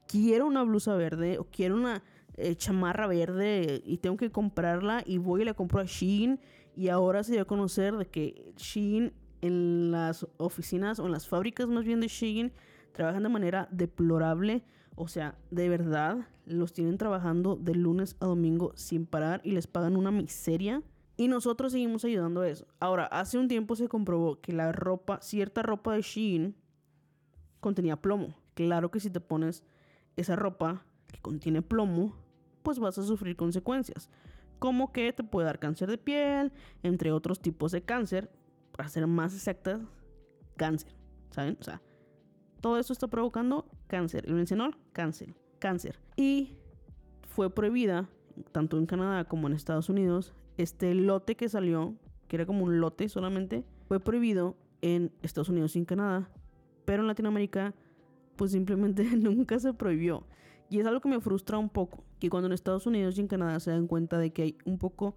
quiero 0.07 0.47
una 0.47 0.63
blusa 0.63 0.95
verde 0.95 1.37
o 1.37 1.43
quiero 1.43 1.75
una 1.75 2.01
eh, 2.37 2.55
chamarra 2.55 3.07
verde 3.07 3.81
y 3.85 3.97
tengo 3.97 4.17
que 4.17 4.31
comprarla 4.31 5.03
y 5.05 5.17
voy 5.17 5.41
y 5.41 5.45
la 5.45 5.53
compro 5.53 5.81
a 5.81 5.85
Shein 5.85 6.39
y 6.75 6.89
ahora 6.89 7.23
se 7.23 7.33
dio 7.33 7.41
a 7.41 7.45
conocer 7.45 7.97
de 7.97 8.05
que 8.05 8.53
Shein 8.57 9.11
en 9.41 9.91
las 9.91 10.27
oficinas 10.37 10.99
o 10.99 11.05
en 11.05 11.11
las 11.11 11.27
fábricas 11.27 11.67
más 11.67 11.83
bien 11.83 11.99
de 11.99 12.07
Shein 12.07 12.53
trabajan 12.93 13.23
de 13.23 13.29
manera 13.29 13.67
deplorable. 13.71 14.63
O 14.95 15.07
sea, 15.07 15.37
de 15.51 15.69
verdad, 15.69 16.27
los 16.45 16.73
tienen 16.73 16.97
trabajando 16.97 17.55
de 17.55 17.75
lunes 17.75 18.15
a 18.19 18.25
domingo 18.25 18.71
sin 18.75 19.05
parar 19.05 19.41
y 19.43 19.51
les 19.51 19.67
pagan 19.67 19.95
una 19.95 20.11
miseria. 20.11 20.81
Y 21.17 21.27
nosotros 21.27 21.71
seguimos 21.71 22.05
ayudando 22.05 22.41
a 22.41 22.47
eso. 22.47 22.67
Ahora, 22.79 23.05
hace 23.05 23.39
un 23.39 23.47
tiempo 23.47 23.75
se 23.75 23.89
comprobó 23.89 24.39
que 24.39 24.53
la 24.53 24.71
ropa, 24.71 25.19
cierta 25.21 25.63
ropa 25.63 25.93
de 25.93 26.03
Shein, 26.03 26.55
contenía 27.59 27.99
plomo. 27.99 28.35
Claro 28.53 28.91
que 28.91 28.99
si 28.99 29.09
te 29.09 29.19
pones 29.19 29.63
esa 30.15 30.35
ropa 30.35 30.85
que 31.11 31.19
contiene 31.19 31.63
plomo, 31.63 32.15
pues 32.61 32.77
vas 32.77 32.99
a 32.99 33.03
sufrir 33.03 33.35
consecuencias. 33.35 34.11
Como 34.59 34.91
que 34.91 35.11
te 35.11 35.23
puede 35.23 35.47
dar 35.47 35.57
cáncer 35.57 35.89
de 35.89 35.97
piel, 35.97 36.51
entre 36.83 37.11
otros 37.11 37.41
tipos 37.41 37.71
de 37.71 37.81
cáncer. 37.81 38.29
Para 38.71 38.89
ser 38.89 39.07
más 39.07 39.33
exactas, 39.33 39.81
cáncer. 40.55 40.91
¿Saben? 41.31 41.57
O 41.59 41.63
sea, 41.63 41.81
todo 42.61 42.77
esto 42.77 42.93
está 42.93 43.07
provocando 43.07 43.67
cáncer. 43.87 44.25
El 44.27 44.35
bencenol, 44.35 44.77
cáncer. 44.93 45.35
Cáncer. 45.57 45.99
Y 46.15 46.57
fue 47.27 47.49
prohibida, 47.49 48.07
tanto 48.51 48.77
en 48.77 48.85
Canadá 48.85 49.25
como 49.25 49.47
en 49.47 49.53
Estados 49.53 49.89
Unidos, 49.89 50.33
este 50.57 50.93
lote 50.93 51.35
que 51.35 51.49
salió, 51.49 51.95
que 52.27 52.35
era 52.35 52.45
como 52.45 52.65
un 52.65 52.79
lote 52.79 53.09
solamente, 53.09 53.63
fue 53.87 53.99
prohibido 53.99 54.55
en 54.81 55.11
Estados 55.21 55.49
Unidos 55.49 55.75
y 55.75 55.79
en 55.79 55.85
Canadá. 55.85 56.29
Pero 56.85 57.01
en 57.01 57.07
Latinoamérica, 57.07 57.73
pues 58.35 58.51
simplemente 58.51 59.03
nunca 59.17 59.59
se 59.59 59.73
prohibió. 59.73 60.25
Y 60.69 60.79
es 60.79 60.85
algo 60.85 60.99
que 60.99 61.09
me 61.09 61.21
frustra 61.21 61.57
un 61.57 61.69
poco, 61.69 62.03
que 62.19 62.29
cuando 62.29 62.47
en 62.47 62.53
Estados 62.53 62.85
Unidos 62.85 63.17
y 63.17 63.21
en 63.21 63.27
Canadá 63.27 63.59
se 63.59 63.71
dan 63.71 63.87
cuenta 63.87 64.17
de 64.17 64.31
que 64.31 64.41
hay 64.43 64.57
un 64.65 64.77
poco 64.77 65.15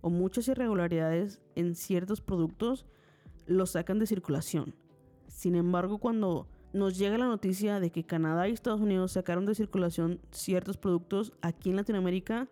o 0.00 0.10
muchas 0.10 0.46
irregularidades 0.48 1.40
en 1.54 1.74
ciertos 1.74 2.20
productos, 2.20 2.86
los 3.46 3.70
sacan 3.70 3.98
de 3.98 4.06
circulación. 4.06 4.74
Sin 5.28 5.56
embargo, 5.56 5.98
cuando 5.98 6.46
nos 6.74 6.98
llega 6.98 7.16
la 7.18 7.26
noticia 7.26 7.80
de 7.80 7.90
que 7.90 8.04
Canadá 8.04 8.48
y 8.48 8.52
Estados 8.52 8.80
Unidos 8.80 9.12
sacaron 9.12 9.46
de 9.46 9.54
circulación 9.54 10.20
ciertos 10.30 10.76
productos, 10.76 11.32
aquí 11.40 11.70
en 11.70 11.76
Latinoamérica 11.76 12.48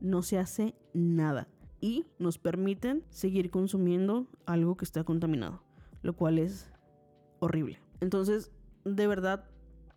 no 0.00 0.22
se 0.22 0.38
hace 0.38 0.74
nada. 0.92 1.48
Y 1.82 2.06
nos 2.18 2.38
permiten 2.38 3.04
seguir 3.10 3.50
consumiendo 3.50 4.26
algo 4.46 4.76
que 4.78 4.86
está 4.86 5.04
contaminado, 5.04 5.62
lo 6.00 6.14
cual 6.14 6.38
es 6.38 6.72
horrible. 7.40 7.80
Entonces, 8.00 8.52
de 8.84 9.06
verdad, 9.06 9.44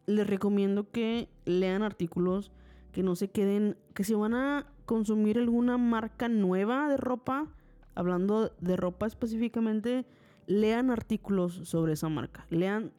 les 0.07 0.27
recomiendo 0.27 0.89
que 0.91 1.29
lean 1.45 1.83
artículos, 1.83 2.51
que 2.91 3.03
no 3.03 3.15
se 3.15 3.29
queden, 3.29 3.77
que 3.93 4.03
si 4.03 4.15
van 4.15 4.33
a 4.33 4.67
consumir 4.85 5.37
alguna 5.37 5.77
marca 5.77 6.27
nueva 6.27 6.89
de 6.89 6.97
ropa, 6.97 7.53
hablando 7.93 8.51
de 8.59 8.75
ropa 8.75 9.05
específicamente, 9.05 10.05
lean 10.47 10.89
artículos 10.89 11.53
sobre 11.63 11.93
esa 11.93 12.09
marca. 12.09 12.45
Lean 12.49 12.91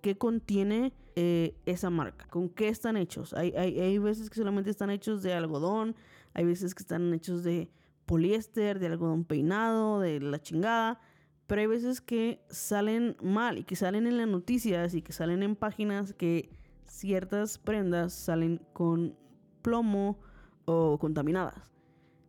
qué 0.00 0.18
contiene 0.18 0.92
eh, 1.14 1.54
esa 1.64 1.90
marca, 1.90 2.26
con 2.28 2.48
qué 2.48 2.68
están 2.68 2.96
hechos. 2.96 3.34
Hay, 3.34 3.52
hay, 3.52 3.78
hay 3.78 3.98
veces 3.98 4.30
que 4.30 4.36
solamente 4.36 4.70
están 4.70 4.90
hechos 4.90 5.22
de 5.22 5.32
algodón, 5.32 5.94
hay 6.34 6.44
veces 6.44 6.74
que 6.74 6.82
están 6.82 7.14
hechos 7.14 7.44
de 7.44 7.70
poliéster, 8.12 8.78
de 8.78 8.88
algodón 8.88 9.24
peinado, 9.24 9.98
de 9.98 10.20
la 10.20 10.38
chingada. 10.38 11.00
Pero 11.46 11.62
hay 11.62 11.66
veces 11.66 12.02
que 12.02 12.44
salen 12.50 13.16
mal 13.22 13.56
y 13.56 13.64
que 13.64 13.74
salen 13.74 14.06
en 14.06 14.18
las 14.18 14.28
noticias 14.28 14.92
y 14.92 15.00
que 15.00 15.14
salen 15.14 15.42
en 15.42 15.56
páginas 15.56 16.12
que 16.12 16.50
ciertas 16.84 17.56
prendas 17.56 18.12
salen 18.12 18.60
con 18.74 19.16
plomo 19.62 20.20
o 20.66 20.98
contaminadas. 20.98 21.72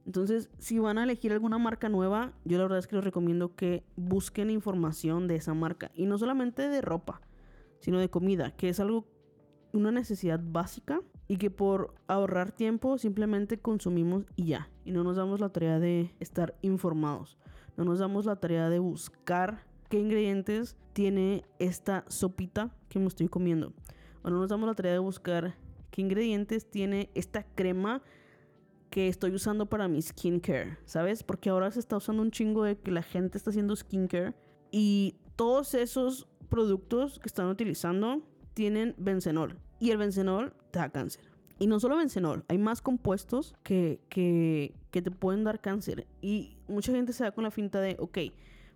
Entonces, 0.05 0.49
si 0.57 0.79
van 0.79 0.99
a 0.99 1.03
elegir 1.03 1.33
alguna 1.33 1.57
marca 1.57 1.89
nueva, 1.89 2.31
yo 2.45 2.57
la 2.59 2.63
verdad 2.63 2.79
es 2.79 2.87
que 2.87 2.95
les 2.95 3.03
recomiendo 3.03 3.53
que 3.53 3.83
busquen 3.97 4.51
información 4.51 5.27
de 5.27 5.35
esa 5.35 5.53
marca. 5.53 5.91
Y 5.95 6.05
no 6.05 6.17
solamente 6.17 6.69
de 6.69 6.79
ropa, 6.79 7.19
sino 7.79 7.99
de 7.99 8.09
comida, 8.09 8.55
que 8.55 8.69
es 8.69 8.79
algo, 8.79 9.05
una 9.73 9.91
necesidad 9.91 10.39
básica 10.41 11.01
y 11.33 11.37
que 11.37 11.49
por 11.49 11.95
ahorrar 12.05 12.51
tiempo 12.51 12.99
simplemente 12.99 13.57
consumimos 13.57 14.23
y 14.35 14.49
ya. 14.49 14.69
Y 14.85 14.91
no 14.91 15.03
nos 15.03 15.15
damos 15.15 15.39
la 15.39 15.49
tarea 15.49 15.79
de 15.79 16.13
estar 16.19 16.53
informados. 16.61 17.39
No 17.75 17.85
nos 17.85 17.97
damos 17.97 18.27
la 18.27 18.35
tarea 18.35 18.69
de 18.69 18.77
buscar 18.77 19.65
qué 19.89 19.97
ingredientes 19.97 20.77
tiene 20.93 21.43
esta 21.57 22.05
sopita 22.07 22.69
que 22.87 22.99
me 22.99 23.07
estoy 23.07 23.29
comiendo. 23.29 23.73
O 24.21 24.29
no 24.29 24.37
nos 24.37 24.49
damos 24.49 24.67
la 24.67 24.75
tarea 24.75 24.91
de 24.91 24.99
buscar 24.99 25.55
qué 25.89 26.01
ingredientes 26.01 26.69
tiene 26.69 27.09
esta 27.15 27.41
crema 27.41 28.03
que 28.91 29.07
estoy 29.07 29.33
usando 29.33 29.65
para 29.65 29.87
mi 29.87 30.03
skincare, 30.03 30.77
¿sabes? 30.85 31.23
Porque 31.23 31.49
ahora 31.49 31.71
se 31.71 31.79
está 31.79 31.97
usando 31.97 32.21
un 32.21 32.29
chingo 32.29 32.63
de 32.63 32.77
que 32.77 32.91
la 32.91 33.01
gente 33.01 33.39
está 33.39 33.49
haciendo 33.49 33.75
skincare 33.75 34.35
y 34.69 35.15
todos 35.35 35.73
esos 35.73 36.27
productos 36.49 37.17
que 37.17 37.27
están 37.27 37.47
utilizando 37.47 38.21
tienen 38.53 38.93
bencenol 38.99 39.57
y 39.79 39.89
el 39.89 39.97
bencenol 39.97 40.53
te 40.73 40.79
da 40.79 40.89
cáncer. 40.89 41.23
Y 41.59 41.67
no 41.67 41.79
solo 41.79 41.97
bencenol, 41.97 42.43
hay 42.49 42.57
más 42.57 42.81
compuestos 42.81 43.55
que, 43.63 44.01
que, 44.09 44.73
que 44.91 45.01
te 45.01 45.11
pueden 45.11 45.43
dar 45.43 45.61
cáncer. 45.61 46.07
Y 46.19 46.57
mucha 46.67 46.91
gente 46.91 47.13
se 47.13 47.23
da 47.23 47.31
con 47.31 47.43
la 47.43 47.51
finta 47.51 47.79
de, 47.79 47.95
ok, 47.99 48.17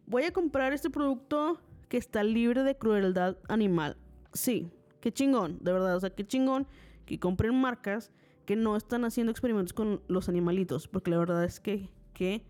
voy 0.06 0.24
a 0.24 0.32
comprar 0.32 0.72
este 0.74 0.90
producto 0.90 1.60
que 1.90 1.98
está 1.98 2.24
libre 2.24 2.64
de 2.64 2.78
crueldad 2.78 3.38
animal. 3.50 3.98
Sí, 4.34 4.72
qué 5.02 5.12
chingón, 5.12 5.58
de 5.60 5.74
verdad. 5.74 5.96
O 5.96 6.00
sea, 6.00 6.12
qué 6.12 6.26
chingón 6.26 6.68
que 7.06 7.20
compren 7.20 7.60
marcas 7.60 8.12
que 8.46 8.56
no 8.56 8.78
están 8.78 9.04
haciendo 9.06 9.32
experimentos 9.32 9.74
con 9.74 10.02
los 10.08 10.30
animalitos. 10.30 10.88
Porque 10.88 11.12
la 11.12 11.18
verdad 11.18 11.44
es 11.44 11.60
que, 11.60 11.90
qué 12.14 12.44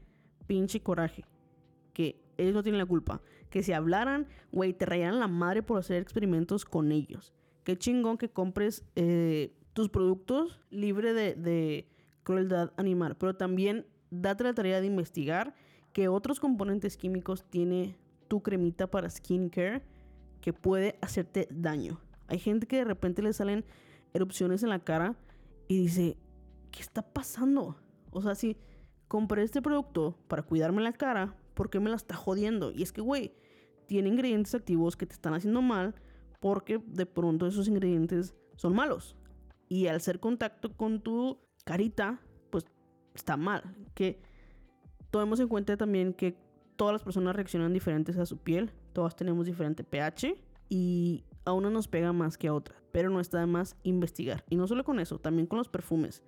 pinche 0.45 0.81
coraje. 0.81 1.23
Que 1.93 2.21
ellos 2.37 2.53
no 2.53 2.63
tienen 2.63 2.79
la 2.79 2.85
culpa. 2.85 3.21
Que 3.49 3.63
si 3.63 3.71
hablaran, 3.71 4.27
güey, 4.51 4.73
te 4.73 4.85
rayaran 4.85 5.19
la 5.19 5.27
madre 5.27 5.63
por 5.63 5.79
hacer 5.79 6.01
experimentos 6.01 6.65
con 6.65 6.91
ellos. 6.91 7.33
Qué 7.67 7.77
chingón 7.77 8.17
que 8.17 8.29
compres 8.29 8.85
eh, 8.95 9.53
tus 9.73 9.89
productos 9.89 10.57
libre 10.69 11.11
de, 11.11 11.35
de 11.35 11.89
crueldad 12.23 12.71
animal. 12.77 13.17
Pero 13.17 13.35
también 13.35 13.85
date 14.09 14.45
la 14.45 14.53
tarea 14.53 14.79
de 14.79 14.87
investigar 14.87 15.53
qué 15.91 16.07
otros 16.07 16.39
componentes 16.39 16.95
químicos 16.95 17.43
tiene 17.49 17.97
tu 18.29 18.41
cremita 18.41 18.89
para 18.89 19.09
skincare 19.09 19.83
que 20.39 20.53
puede 20.53 20.97
hacerte 21.01 21.49
daño. 21.51 21.99
Hay 22.27 22.39
gente 22.39 22.67
que 22.67 22.77
de 22.77 22.85
repente 22.85 23.21
le 23.21 23.33
salen 23.33 23.65
erupciones 24.13 24.63
en 24.63 24.69
la 24.69 24.79
cara 24.79 25.17
y 25.67 25.77
dice, 25.77 26.15
¿qué 26.71 26.79
está 26.79 27.01
pasando? 27.01 27.75
O 28.11 28.21
sea, 28.21 28.35
si 28.35 28.55
compré 29.09 29.43
este 29.43 29.61
producto 29.61 30.17
para 30.29 30.43
cuidarme 30.43 30.81
la 30.83 30.93
cara, 30.93 31.35
¿por 31.53 31.69
qué 31.69 31.81
me 31.81 31.89
la 31.89 31.97
está 31.97 32.15
jodiendo? 32.15 32.71
Y 32.71 32.83
es 32.83 32.93
que, 32.93 33.01
güey, 33.01 33.33
tiene 33.87 34.07
ingredientes 34.07 34.55
activos 34.55 34.95
que 34.95 35.05
te 35.05 35.15
están 35.15 35.33
haciendo 35.33 35.61
mal 35.61 35.95
porque 36.39 36.81
de 36.85 37.05
pronto 37.05 37.47
esos 37.47 37.67
ingredientes 37.67 38.35
son 38.55 38.75
malos. 38.75 39.15
Y 39.69 39.87
al 39.87 39.97
hacer 39.97 40.19
contacto 40.19 40.75
con 40.75 41.01
tu 41.01 41.39
carita, 41.65 42.21
pues 42.49 42.65
está 43.13 43.37
mal. 43.37 43.63
Que 43.93 44.21
tomemos 45.11 45.39
en 45.39 45.47
cuenta 45.47 45.77
también 45.77 46.13
que 46.13 46.37
todas 46.75 46.93
las 46.93 47.03
personas 47.03 47.35
reaccionan 47.35 47.73
diferentes 47.73 48.17
a 48.17 48.25
su 48.25 48.37
piel, 48.37 48.71
todas 48.93 49.15
tenemos 49.15 49.45
diferente 49.45 49.83
pH 49.83 50.35
y 50.69 51.25
a 51.45 51.53
una 51.53 51.69
nos 51.69 51.87
pega 51.87 52.13
más 52.13 52.37
que 52.37 52.47
a 52.47 52.53
otra, 52.53 52.75
pero 52.91 53.09
no 53.09 53.19
está 53.19 53.39
de 53.39 53.47
más 53.47 53.75
investigar. 53.83 54.43
Y 54.49 54.55
no 54.55 54.67
solo 54.67 54.83
con 54.83 54.99
eso, 54.99 55.19
también 55.19 55.47
con 55.47 55.57
los 55.57 55.69
perfumes. 55.69 56.23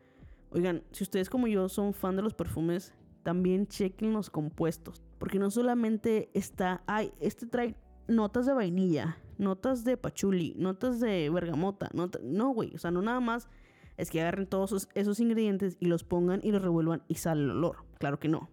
Oigan, 0.51 0.83
si 0.91 1.03
ustedes 1.03 1.29
como 1.29 1.47
yo 1.47 1.69
son 1.69 1.93
fan 1.93 2.15
de 2.15 2.23
los 2.23 2.33
perfumes, 2.33 2.93
también 3.23 3.67
chequen 3.67 4.13
los 4.13 4.29
compuestos, 4.29 5.03
porque 5.19 5.39
no 5.39 5.51
solamente 5.51 6.29
está, 6.33 6.83
ay, 6.87 7.11
este 7.19 7.45
trae 7.45 7.75
notas 8.07 8.45
de 8.45 8.53
vainilla, 8.53 9.17
notas 9.39 9.83
de 9.83 9.97
pachuli, 9.97 10.53
notas 10.57 10.99
de 10.99 11.29
bergamota, 11.29 11.89
no, 12.21 12.49
güey, 12.49 12.75
o 12.75 12.77
sea, 12.77 12.91
no 12.91 13.01
nada 13.01 13.19
más 13.19 13.49
es 13.97 14.09
que 14.09 14.21
agarren 14.21 14.47
todos 14.47 14.87
esos, 14.93 15.19
ingredientes 15.19 15.75
y 15.79 15.87
los 15.87 16.03
pongan 16.03 16.39
y 16.43 16.51
los 16.51 16.61
revuelvan 16.61 17.03
y 17.07 17.15
sale 17.15 17.43
el 17.43 17.51
olor. 17.51 17.83
Claro 17.99 18.17
que 18.17 18.29
no. 18.29 18.49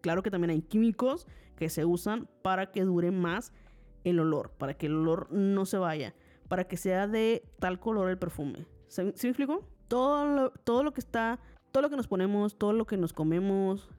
Claro 0.00 0.22
que 0.22 0.30
también 0.30 0.50
hay 0.50 0.62
químicos 0.62 1.26
que 1.56 1.68
se 1.68 1.84
usan 1.84 2.28
para 2.42 2.70
que 2.72 2.82
dure 2.82 3.10
más 3.10 3.52
el 4.04 4.20
olor, 4.20 4.52
para 4.56 4.74
que 4.74 4.86
el 4.86 4.94
olor 4.94 5.30
no 5.30 5.66
se 5.66 5.76
vaya, 5.76 6.14
para 6.48 6.64
que 6.64 6.78
sea 6.78 7.06
de 7.08 7.44
tal 7.58 7.78
color 7.78 8.08
el 8.08 8.16
perfume. 8.16 8.66
¿Sí, 8.88 9.02
me 9.02 9.10
explico? 9.10 9.68
Todo 9.88 10.26
lo, 10.26 10.50
todo 10.50 10.82
lo 10.82 10.92
que 10.92 11.00
está, 11.00 11.40
todo 11.72 11.82
lo 11.82 11.90
que 11.90 11.96
nos 11.96 12.08
ponemos, 12.08 12.56
todo 12.56 12.72
lo 12.72 12.86
que 12.86 12.96
nos 12.96 13.12
comemos, 13.12 13.90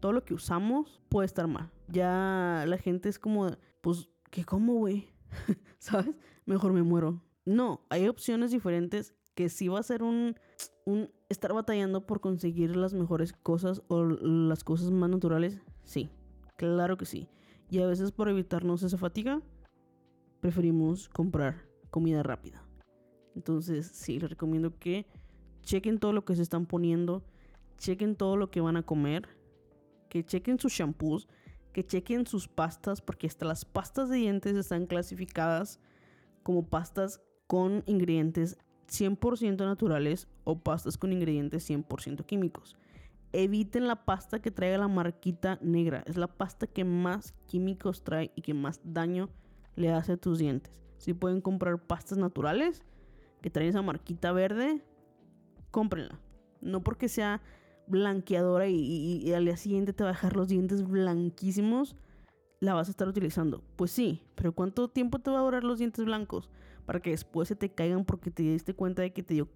todo 0.00 0.12
lo 0.12 0.24
que 0.24 0.32
usamos 0.32 1.02
puede 1.10 1.26
estar 1.26 1.48
mal. 1.48 1.70
Ya 1.88 2.64
la 2.66 2.78
gente 2.78 3.10
es 3.10 3.18
como, 3.18 3.48
pues, 3.82 4.08
¿qué 4.30 4.44
como, 4.44 4.74
güey? 4.74 5.15
¿Sabes? 5.78 6.14
Mejor 6.44 6.72
me 6.72 6.82
muero. 6.82 7.22
No, 7.44 7.80
hay 7.90 8.08
opciones 8.08 8.50
diferentes 8.50 9.14
que 9.34 9.48
sí 9.48 9.68
va 9.68 9.78
a 9.78 9.84
ser 9.84 10.02
un, 10.02 10.34
un 10.84 11.10
estar 11.28 11.52
batallando 11.52 12.06
por 12.06 12.20
conseguir 12.20 12.76
las 12.76 12.94
mejores 12.94 13.32
cosas 13.32 13.82
o 13.88 14.04
las 14.04 14.64
cosas 14.64 14.90
más 14.90 15.10
naturales. 15.10 15.58
Sí, 15.84 16.10
claro 16.56 16.96
que 16.96 17.06
sí. 17.06 17.28
Y 17.70 17.80
a 17.80 17.86
veces 17.86 18.12
por 18.12 18.28
evitarnos 18.28 18.82
esa 18.82 18.96
fatiga, 18.96 19.42
preferimos 20.40 21.08
comprar 21.08 21.66
comida 21.90 22.22
rápida. 22.22 22.62
Entonces, 23.34 23.86
sí, 23.86 24.18
les 24.18 24.30
recomiendo 24.30 24.78
que 24.78 25.06
chequen 25.62 25.98
todo 25.98 26.12
lo 26.12 26.24
que 26.24 26.36
se 26.36 26.42
están 26.42 26.66
poniendo, 26.66 27.24
chequen 27.78 28.16
todo 28.16 28.36
lo 28.36 28.50
que 28.50 28.60
van 28.60 28.76
a 28.76 28.82
comer, 28.82 29.28
que 30.08 30.24
chequen 30.24 30.58
sus 30.58 30.72
shampoos, 30.72 31.28
que 31.76 31.84
chequen 31.84 32.26
sus 32.26 32.48
pastas, 32.48 33.02
porque 33.02 33.26
hasta 33.26 33.44
las 33.44 33.66
pastas 33.66 34.08
de 34.08 34.16
dientes 34.16 34.56
están 34.56 34.86
clasificadas 34.86 35.78
como 36.42 36.66
pastas 36.66 37.20
con 37.46 37.82
ingredientes 37.84 38.56
100% 38.88 39.58
naturales 39.58 40.26
o 40.44 40.58
pastas 40.58 40.96
con 40.96 41.12
ingredientes 41.12 41.68
100% 41.68 42.24
químicos. 42.24 42.78
Eviten 43.34 43.88
la 43.88 44.06
pasta 44.06 44.40
que 44.40 44.50
traiga 44.50 44.78
la 44.78 44.88
marquita 44.88 45.58
negra. 45.60 46.02
Es 46.06 46.16
la 46.16 46.28
pasta 46.28 46.66
que 46.66 46.82
más 46.86 47.34
químicos 47.46 48.02
trae 48.04 48.32
y 48.34 48.40
que 48.40 48.54
más 48.54 48.80
daño 48.82 49.28
le 49.74 49.92
hace 49.92 50.12
a 50.12 50.16
tus 50.16 50.38
dientes. 50.38 50.80
Si 50.96 51.12
pueden 51.12 51.42
comprar 51.42 51.78
pastas 51.78 52.16
naturales 52.16 52.84
que 53.42 53.50
traen 53.50 53.68
esa 53.68 53.82
marquita 53.82 54.32
verde, 54.32 54.82
cómprenla. 55.70 56.18
No 56.62 56.82
porque 56.82 57.10
sea 57.10 57.42
blanqueadora 57.86 58.68
y, 58.68 59.32
al 59.32 59.44
día 59.44 59.56
siguiente 59.56 59.92
te 59.92 60.04
va 60.04 60.10
a 60.10 60.12
dejar 60.12 60.36
los 60.36 60.48
dientes 60.48 60.86
blanquísimos, 60.86 61.96
la 62.60 62.74
vas 62.74 62.88
a 62.88 62.90
estar 62.90 63.08
utilizando. 63.08 63.62
Pues 63.76 63.90
sí, 63.90 64.22
pero 64.34 64.52
¿cuánto 64.52 64.88
tiempo 64.88 65.18
te 65.18 65.30
va 65.30 65.38
a 65.38 65.42
durar 65.42 65.64
los 65.64 65.78
dientes 65.78 66.04
blancos? 66.04 66.50
Para 66.84 67.00
que 67.00 67.10
después 67.10 67.48
se 67.48 67.56
te 67.56 67.70
caigan 67.70 68.04
porque 68.04 68.30
te 68.30 68.42
diste 68.42 68.74
cuenta 68.74 69.02
de 69.02 69.12
que 69.12 69.22
te 69.22 69.34
dio 69.34 69.48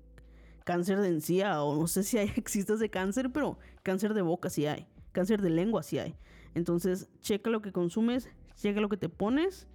cáncer 0.65 1.01
de 1.01 1.09
encía 1.09 1.63
o 1.63 1.81
no 1.81 1.87
sé 1.87 2.03
si 2.03 2.19
hay, 2.19 2.31
existas 2.37 2.79
de 2.79 2.91
cáncer, 2.91 3.31
pero 3.33 3.59
cáncer 3.83 4.15
de 4.15 4.23
boca 4.23 4.51
sí 4.51 4.67
hay, 4.67 4.87
cáncer 5.13 5.43
de 5.43 5.51
lengua 5.51 5.83
sí 5.83 5.99
hay. 5.99 6.15
Entonces, 6.55 7.09
checa 7.21 7.51
lo 7.51 7.63
que 7.63 7.73
consumes, 7.73 8.29
checa 8.55 8.81
lo 8.81 8.89
que 8.89 8.97
te 8.97 9.09
pones 9.09 9.69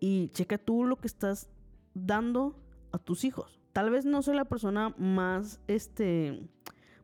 y 0.00 0.28
checa 0.28 0.58
tú 0.58 0.84
lo 0.84 0.96
que 0.96 1.06
estás 1.06 1.50
dando 1.94 2.56
a 2.92 2.98
tus 2.98 3.24
hijos. 3.24 3.60
Tal 3.72 3.90
vez 3.90 4.04
no 4.04 4.22
soy 4.22 4.34
la 4.34 4.44
persona 4.44 4.94
más, 4.98 5.60
este, 5.68 6.42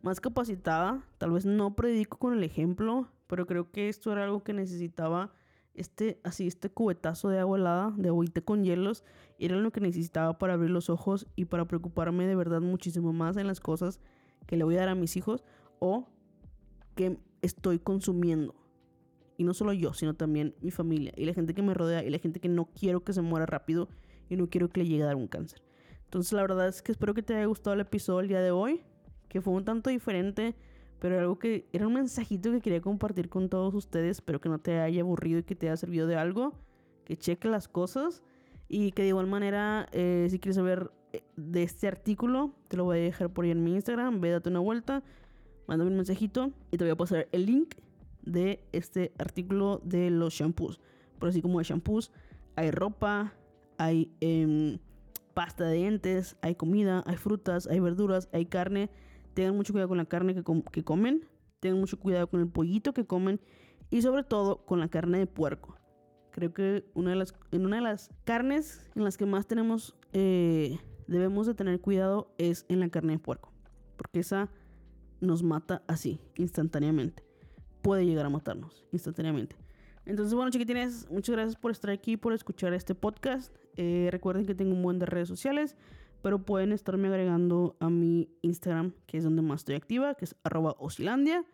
más 0.02 0.20
capacitada, 0.20 1.02
tal 1.18 1.32
vez 1.32 1.46
no 1.46 1.74
predico 1.74 2.18
con 2.18 2.32
el 2.32 2.42
ejemplo, 2.44 3.08
pero 3.26 3.46
creo 3.46 3.70
que 3.70 3.88
esto 3.88 4.12
era 4.12 4.24
algo 4.24 4.42
que 4.42 4.52
necesitaba 4.52 5.32
este, 5.74 6.20
así, 6.24 6.46
este 6.46 6.70
cubetazo 6.70 7.28
de 7.28 7.38
agua 7.38 7.58
helada, 7.58 7.94
de 7.96 8.08
agüita 8.08 8.40
con 8.40 8.64
hielos, 8.64 9.04
era 9.38 9.56
lo 9.56 9.70
que 9.72 9.80
necesitaba 9.80 10.38
para 10.38 10.54
abrir 10.54 10.70
los 10.70 10.88
ojos 10.88 11.26
y 11.36 11.44
para 11.44 11.66
preocuparme 11.66 12.26
de 12.26 12.34
verdad 12.34 12.60
muchísimo 12.60 13.12
más 13.12 13.36
en 13.36 13.46
las 13.46 13.60
cosas 13.60 14.00
que 14.46 14.56
le 14.56 14.64
voy 14.64 14.76
a 14.76 14.80
dar 14.80 14.88
a 14.88 14.94
mis 14.94 15.16
hijos 15.16 15.44
o 15.78 16.08
que 16.94 17.18
estoy 17.42 17.78
consumiendo. 17.78 18.54
Y 19.36 19.44
no 19.44 19.52
solo 19.52 19.74
yo, 19.74 19.92
sino 19.92 20.14
también 20.14 20.54
mi 20.62 20.70
familia 20.70 21.12
y 21.16 21.26
la 21.26 21.34
gente 21.34 21.52
que 21.52 21.62
me 21.62 21.74
rodea 21.74 22.02
y 22.02 22.10
la 22.10 22.18
gente 22.18 22.40
que 22.40 22.48
no 22.48 22.66
quiero 22.66 23.04
que 23.04 23.12
se 23.12 23.20
muera 23.20 23.44
rápido 23.44 23.88
y 24.30 24.36
no 24.36 24.48
quiero 24.48 24.70
que 24.70 24.80
le 24.80 24.88
llegue 24.88 25.02
a 25.02 25.06
dar 25.06 25.16
un 25.16 25.28
cáncer. 25.28 25.62
Entonces 26.04 26.32
la 26.32 26.42
verdad 26.42 26.68
es 26.68 26.80
que 26.80 26.92
espero 26.92 27.12
que 27.12 27.22
te 27.22 27.34
haya 27.34 27.44
gustado 27.44 27.74
el 27.74 27.80
episodio 27.80 28.20
el 28.20 28.28
día 28.28 28.40
de 28.40 28.50
hoy, 28.50 28.82
que 29.28 29.40
fue 29.40 29.54
un 29.54 29.64
tanto 29.64 29.90
diferente, 29.90 30.54
pero 30.98 31.18
algo 31.18 31.38
que 31.38 31.66
era 31.72 31.86
un 31.86 31.94
mensajito 31.94 32.50
que 32.50 32.60
quería 32.60 32.80
compartir 32.80 33.28
con 33.28 33.48
todos 33.48 33.74
ustedes, 33.74 34.20
pero 34.20 34.40
que 34.40 34.48
no 34.48 34.58
te 34.58 34.80
haya 34.80 35.02
aburrido 35.02 35.40
y 35.40 35.42
que 35.42 35.54
te 35.54 35.68
haya 35.68 35.76
servido 35.76 36.06
de 36.06 36.16
algo, 36.16 36.54
que 37.04 37.16
cheque 37.16 37.48
las 37.48 37.68
cosas 37.68 38.22
y 38.68 38.92
que 38.92 39.02
de 39.02 39.08
igual 39.08 39.26
manera, 39.26 39.88
eh, 39.92 40.26
si 40.30 40.38
quieres 40.38 40.56
saber 40.56 40.90
eh, 41.12 41.22
de 41.36 41.62
este 41.62 41.86
artículo, 41.86 42.52
te 42.68 42.76
lo 42.76 42.84
voy 42.84 42.98
a 42.98 43.02
dejar 43.02 43.30
por 43.30 43.44
ahí 43.44 43.50
en 43.50 43.62
mi 43.62 43.74
Instagram, 43.74 44.20
ve, 44.20 44.30
date 44.30 44.48
una 44.48 44.60
vuelta, 44.60 45.02
mándame 45.66 45.90
un 45.90 45.96
mensajito 45.96 46.52
y 46.70 46.78
te 46.78 46.84
voy 46.84 46.90
a 46.90 46.96
pasar 46.96 47.28
el 47.32 47.46
link 47.46 47.74
de 48.22 48.64
este 48.72 49.12
artículo 49.18 49.80
de 49.84 50.10
los 50.10 50.34
shampoos. 50.34 50.80
Por 51.18 51.28
así 51.28 51.40
como 51.40 51.58
hay 51.58 51.64
shampoos, 51.64 52.12
hay 52.56 52.70
ropa, 52.70 53.32
hay 53.78 54.10
em, 54.20 54.78
pasta 55.34 55.64
de 55.64 55.76
dientes, 55.76 56.36
hay 56.42 56.54
comida, 56.54 57.02
hay 57.06 57.16
frutas, 57.16 57.66
hay 57.66 57.80
verduras, 57.80 58.28
hay 58.32 58.46
carne. 58.46 58.90
Tengan 59.36 59.54
mucho 59.54 59.74
cuidado 59.74 59.90
con 59.90 59.98
la 59.98 60.06
carne 60.06 60.34
que, 60.34 60.42
que 60.72 60.82
comen, 60.82 61.28
tengan 61.60 61.78
mucho 61.78 61.98
cuidado 61.98 62.26
con 62.26 62.40
el 62.40 62.48
pollito 62.48 62.94
que 62.94 63.04
comen 63.04 63.38
y 63.90 64.00
sobre 64.00 64.24
todo 64.24 64.64
con 64.64 64.80
la 64.80 64.88
carne 64.88 65.18
de 65.18 65.26
puerco. 65.26 65.76
Creo 66.30 66.54
que 66.54 66.86
una 66.94 67.10
de 67.10 67.16
las, 67.16 67.34
en 67.52 67.66
una 67.66 67.76
de 67.76 67.82
las 67.82 68.08
carnes 68.24 68.88
en 68.94 69.04
las 69.04 69.18
que 69.18 69.26
más 69.26 69.46
tenemos, 69.46 69.94
eh, 70.14 70.78
debemos 71.06 71.46
de 71.46 71.52
tener 71.52 71.82
cuidado 71.82 72.32
es 72.38 72.64
en 72.70 72.80
la 72.80 72.88
carne 72.88 73.12
de 73.12 73.18
puerco. 73.18 73.52
Porque 73.98 74.20
esa 74.20 74.48
nos 75.20 75.42
mata 75.42 75.82
así, 75.86 76.18
instantáneamente. 76.36 77.22
Puede 77.82 78.06
llegar 78.06 78.24
a 78.24 78.30
matarnos 78.30 78.86
instantáneamente. 78.90 79.54
Entonces, 80.06 80.32
bueno, 80.32 80.50
chiquitines, 80.50 81.10
muchas 81.10 81.36
gracias 81.36 81.56
por 81.56 81.72
estar 81.72 81.90
aquí, 81.90 82.16
por 82.16 82.32
escuchar 82.32 82.72
este 82.72 82.94
podcast. 82.94 83.54
Eh, 83.76 84.08
recuerden 84.10 84.46
que 84.46 84.54
tengo 84.54 84.74
un 84.74 84.82
buen 84.82 84.98
de 84.98 85.04
redes 85.04 85.28
sociales, 85.28 85.76
pero 86.26 86.40
pueden 86.40 86.72
estarme 86.72 87.06
agregando 87.06 87.76
a 87.78 87.88
mi 87.88 88.28
Instagram, 88.42 88.94
que 89.06 89.16
es 89.16 89.22
donde 89.22 89.42
más 89.42 89.60
estoy 89.60 89.76
activa, 89.76 90.16
que 90.16 90.24
es 90.24 90.34
arroba 90.42 90.74
osilandia. 90.80 91.44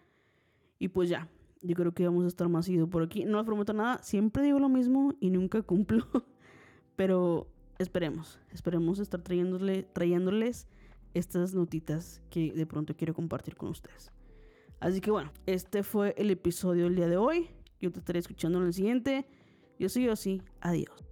Y 0.79 0.89
pues 0.89 1.11
ya, 1.11 1.29
yo 1.61 1.75
creo 1.75 1.93
que 1.93 2.07
vamos 2.07 2.25
a 2.25 2.29
estar 2.29 2.49
más 2.49 2.65
seguido 2.65 2.89
por 2.89 3.03
aquí. 3.03 3.27
No 3.27 3.37
les 3.37 3.45
prometo 3.45 3.75
nada, 3.75 4.03
siempre 4.03 4.43
digo 4.43 4.59
lo 4.59 4.71
mismo 4.71 5.13
y 5.21 5.29
nunca 5.29 5.61
cumplo. 5.61 6.07
Pero 6.97 7.49
esperemos, 7.79 8.41
esperemos 8.51 8.99
estar 8.99 9.21
trayéndole, 9.21 9.83
trayéndoles 9.83 10.67
estas 11.13 11.53
notitas 11.53 12.23
que 12.31 12.51
de 12.51 12.65
pronto 12.65 12.97
quiero 12.97 13.13
compartir 13.13 13.57
con 13.57 13.69
ustedes. 13.69 14.11
Así 14.81 15.03
que 15.03 15.11
bueno, 15.11 15.33
este 15.45 15.83
fue 15.83 16.15
el 16.17 16.31
episodio 16.31 16.85
del 16.85 16.97
día 16.97 17.09
de 17.09 17.19
hoy. 17.19 17.51
Yo 17.79 17.93
te 17.93 17.99
estaré 17.99 18.21
escuchando 18.21 18.59
en 18.59 18.69
el 18.69 18.73
siguiente. 18.73 19.27
Yo 19.79 19.91
soy 19.91 20.07
Yossi. 20.07 20.41
Adiós. 20.63 21.12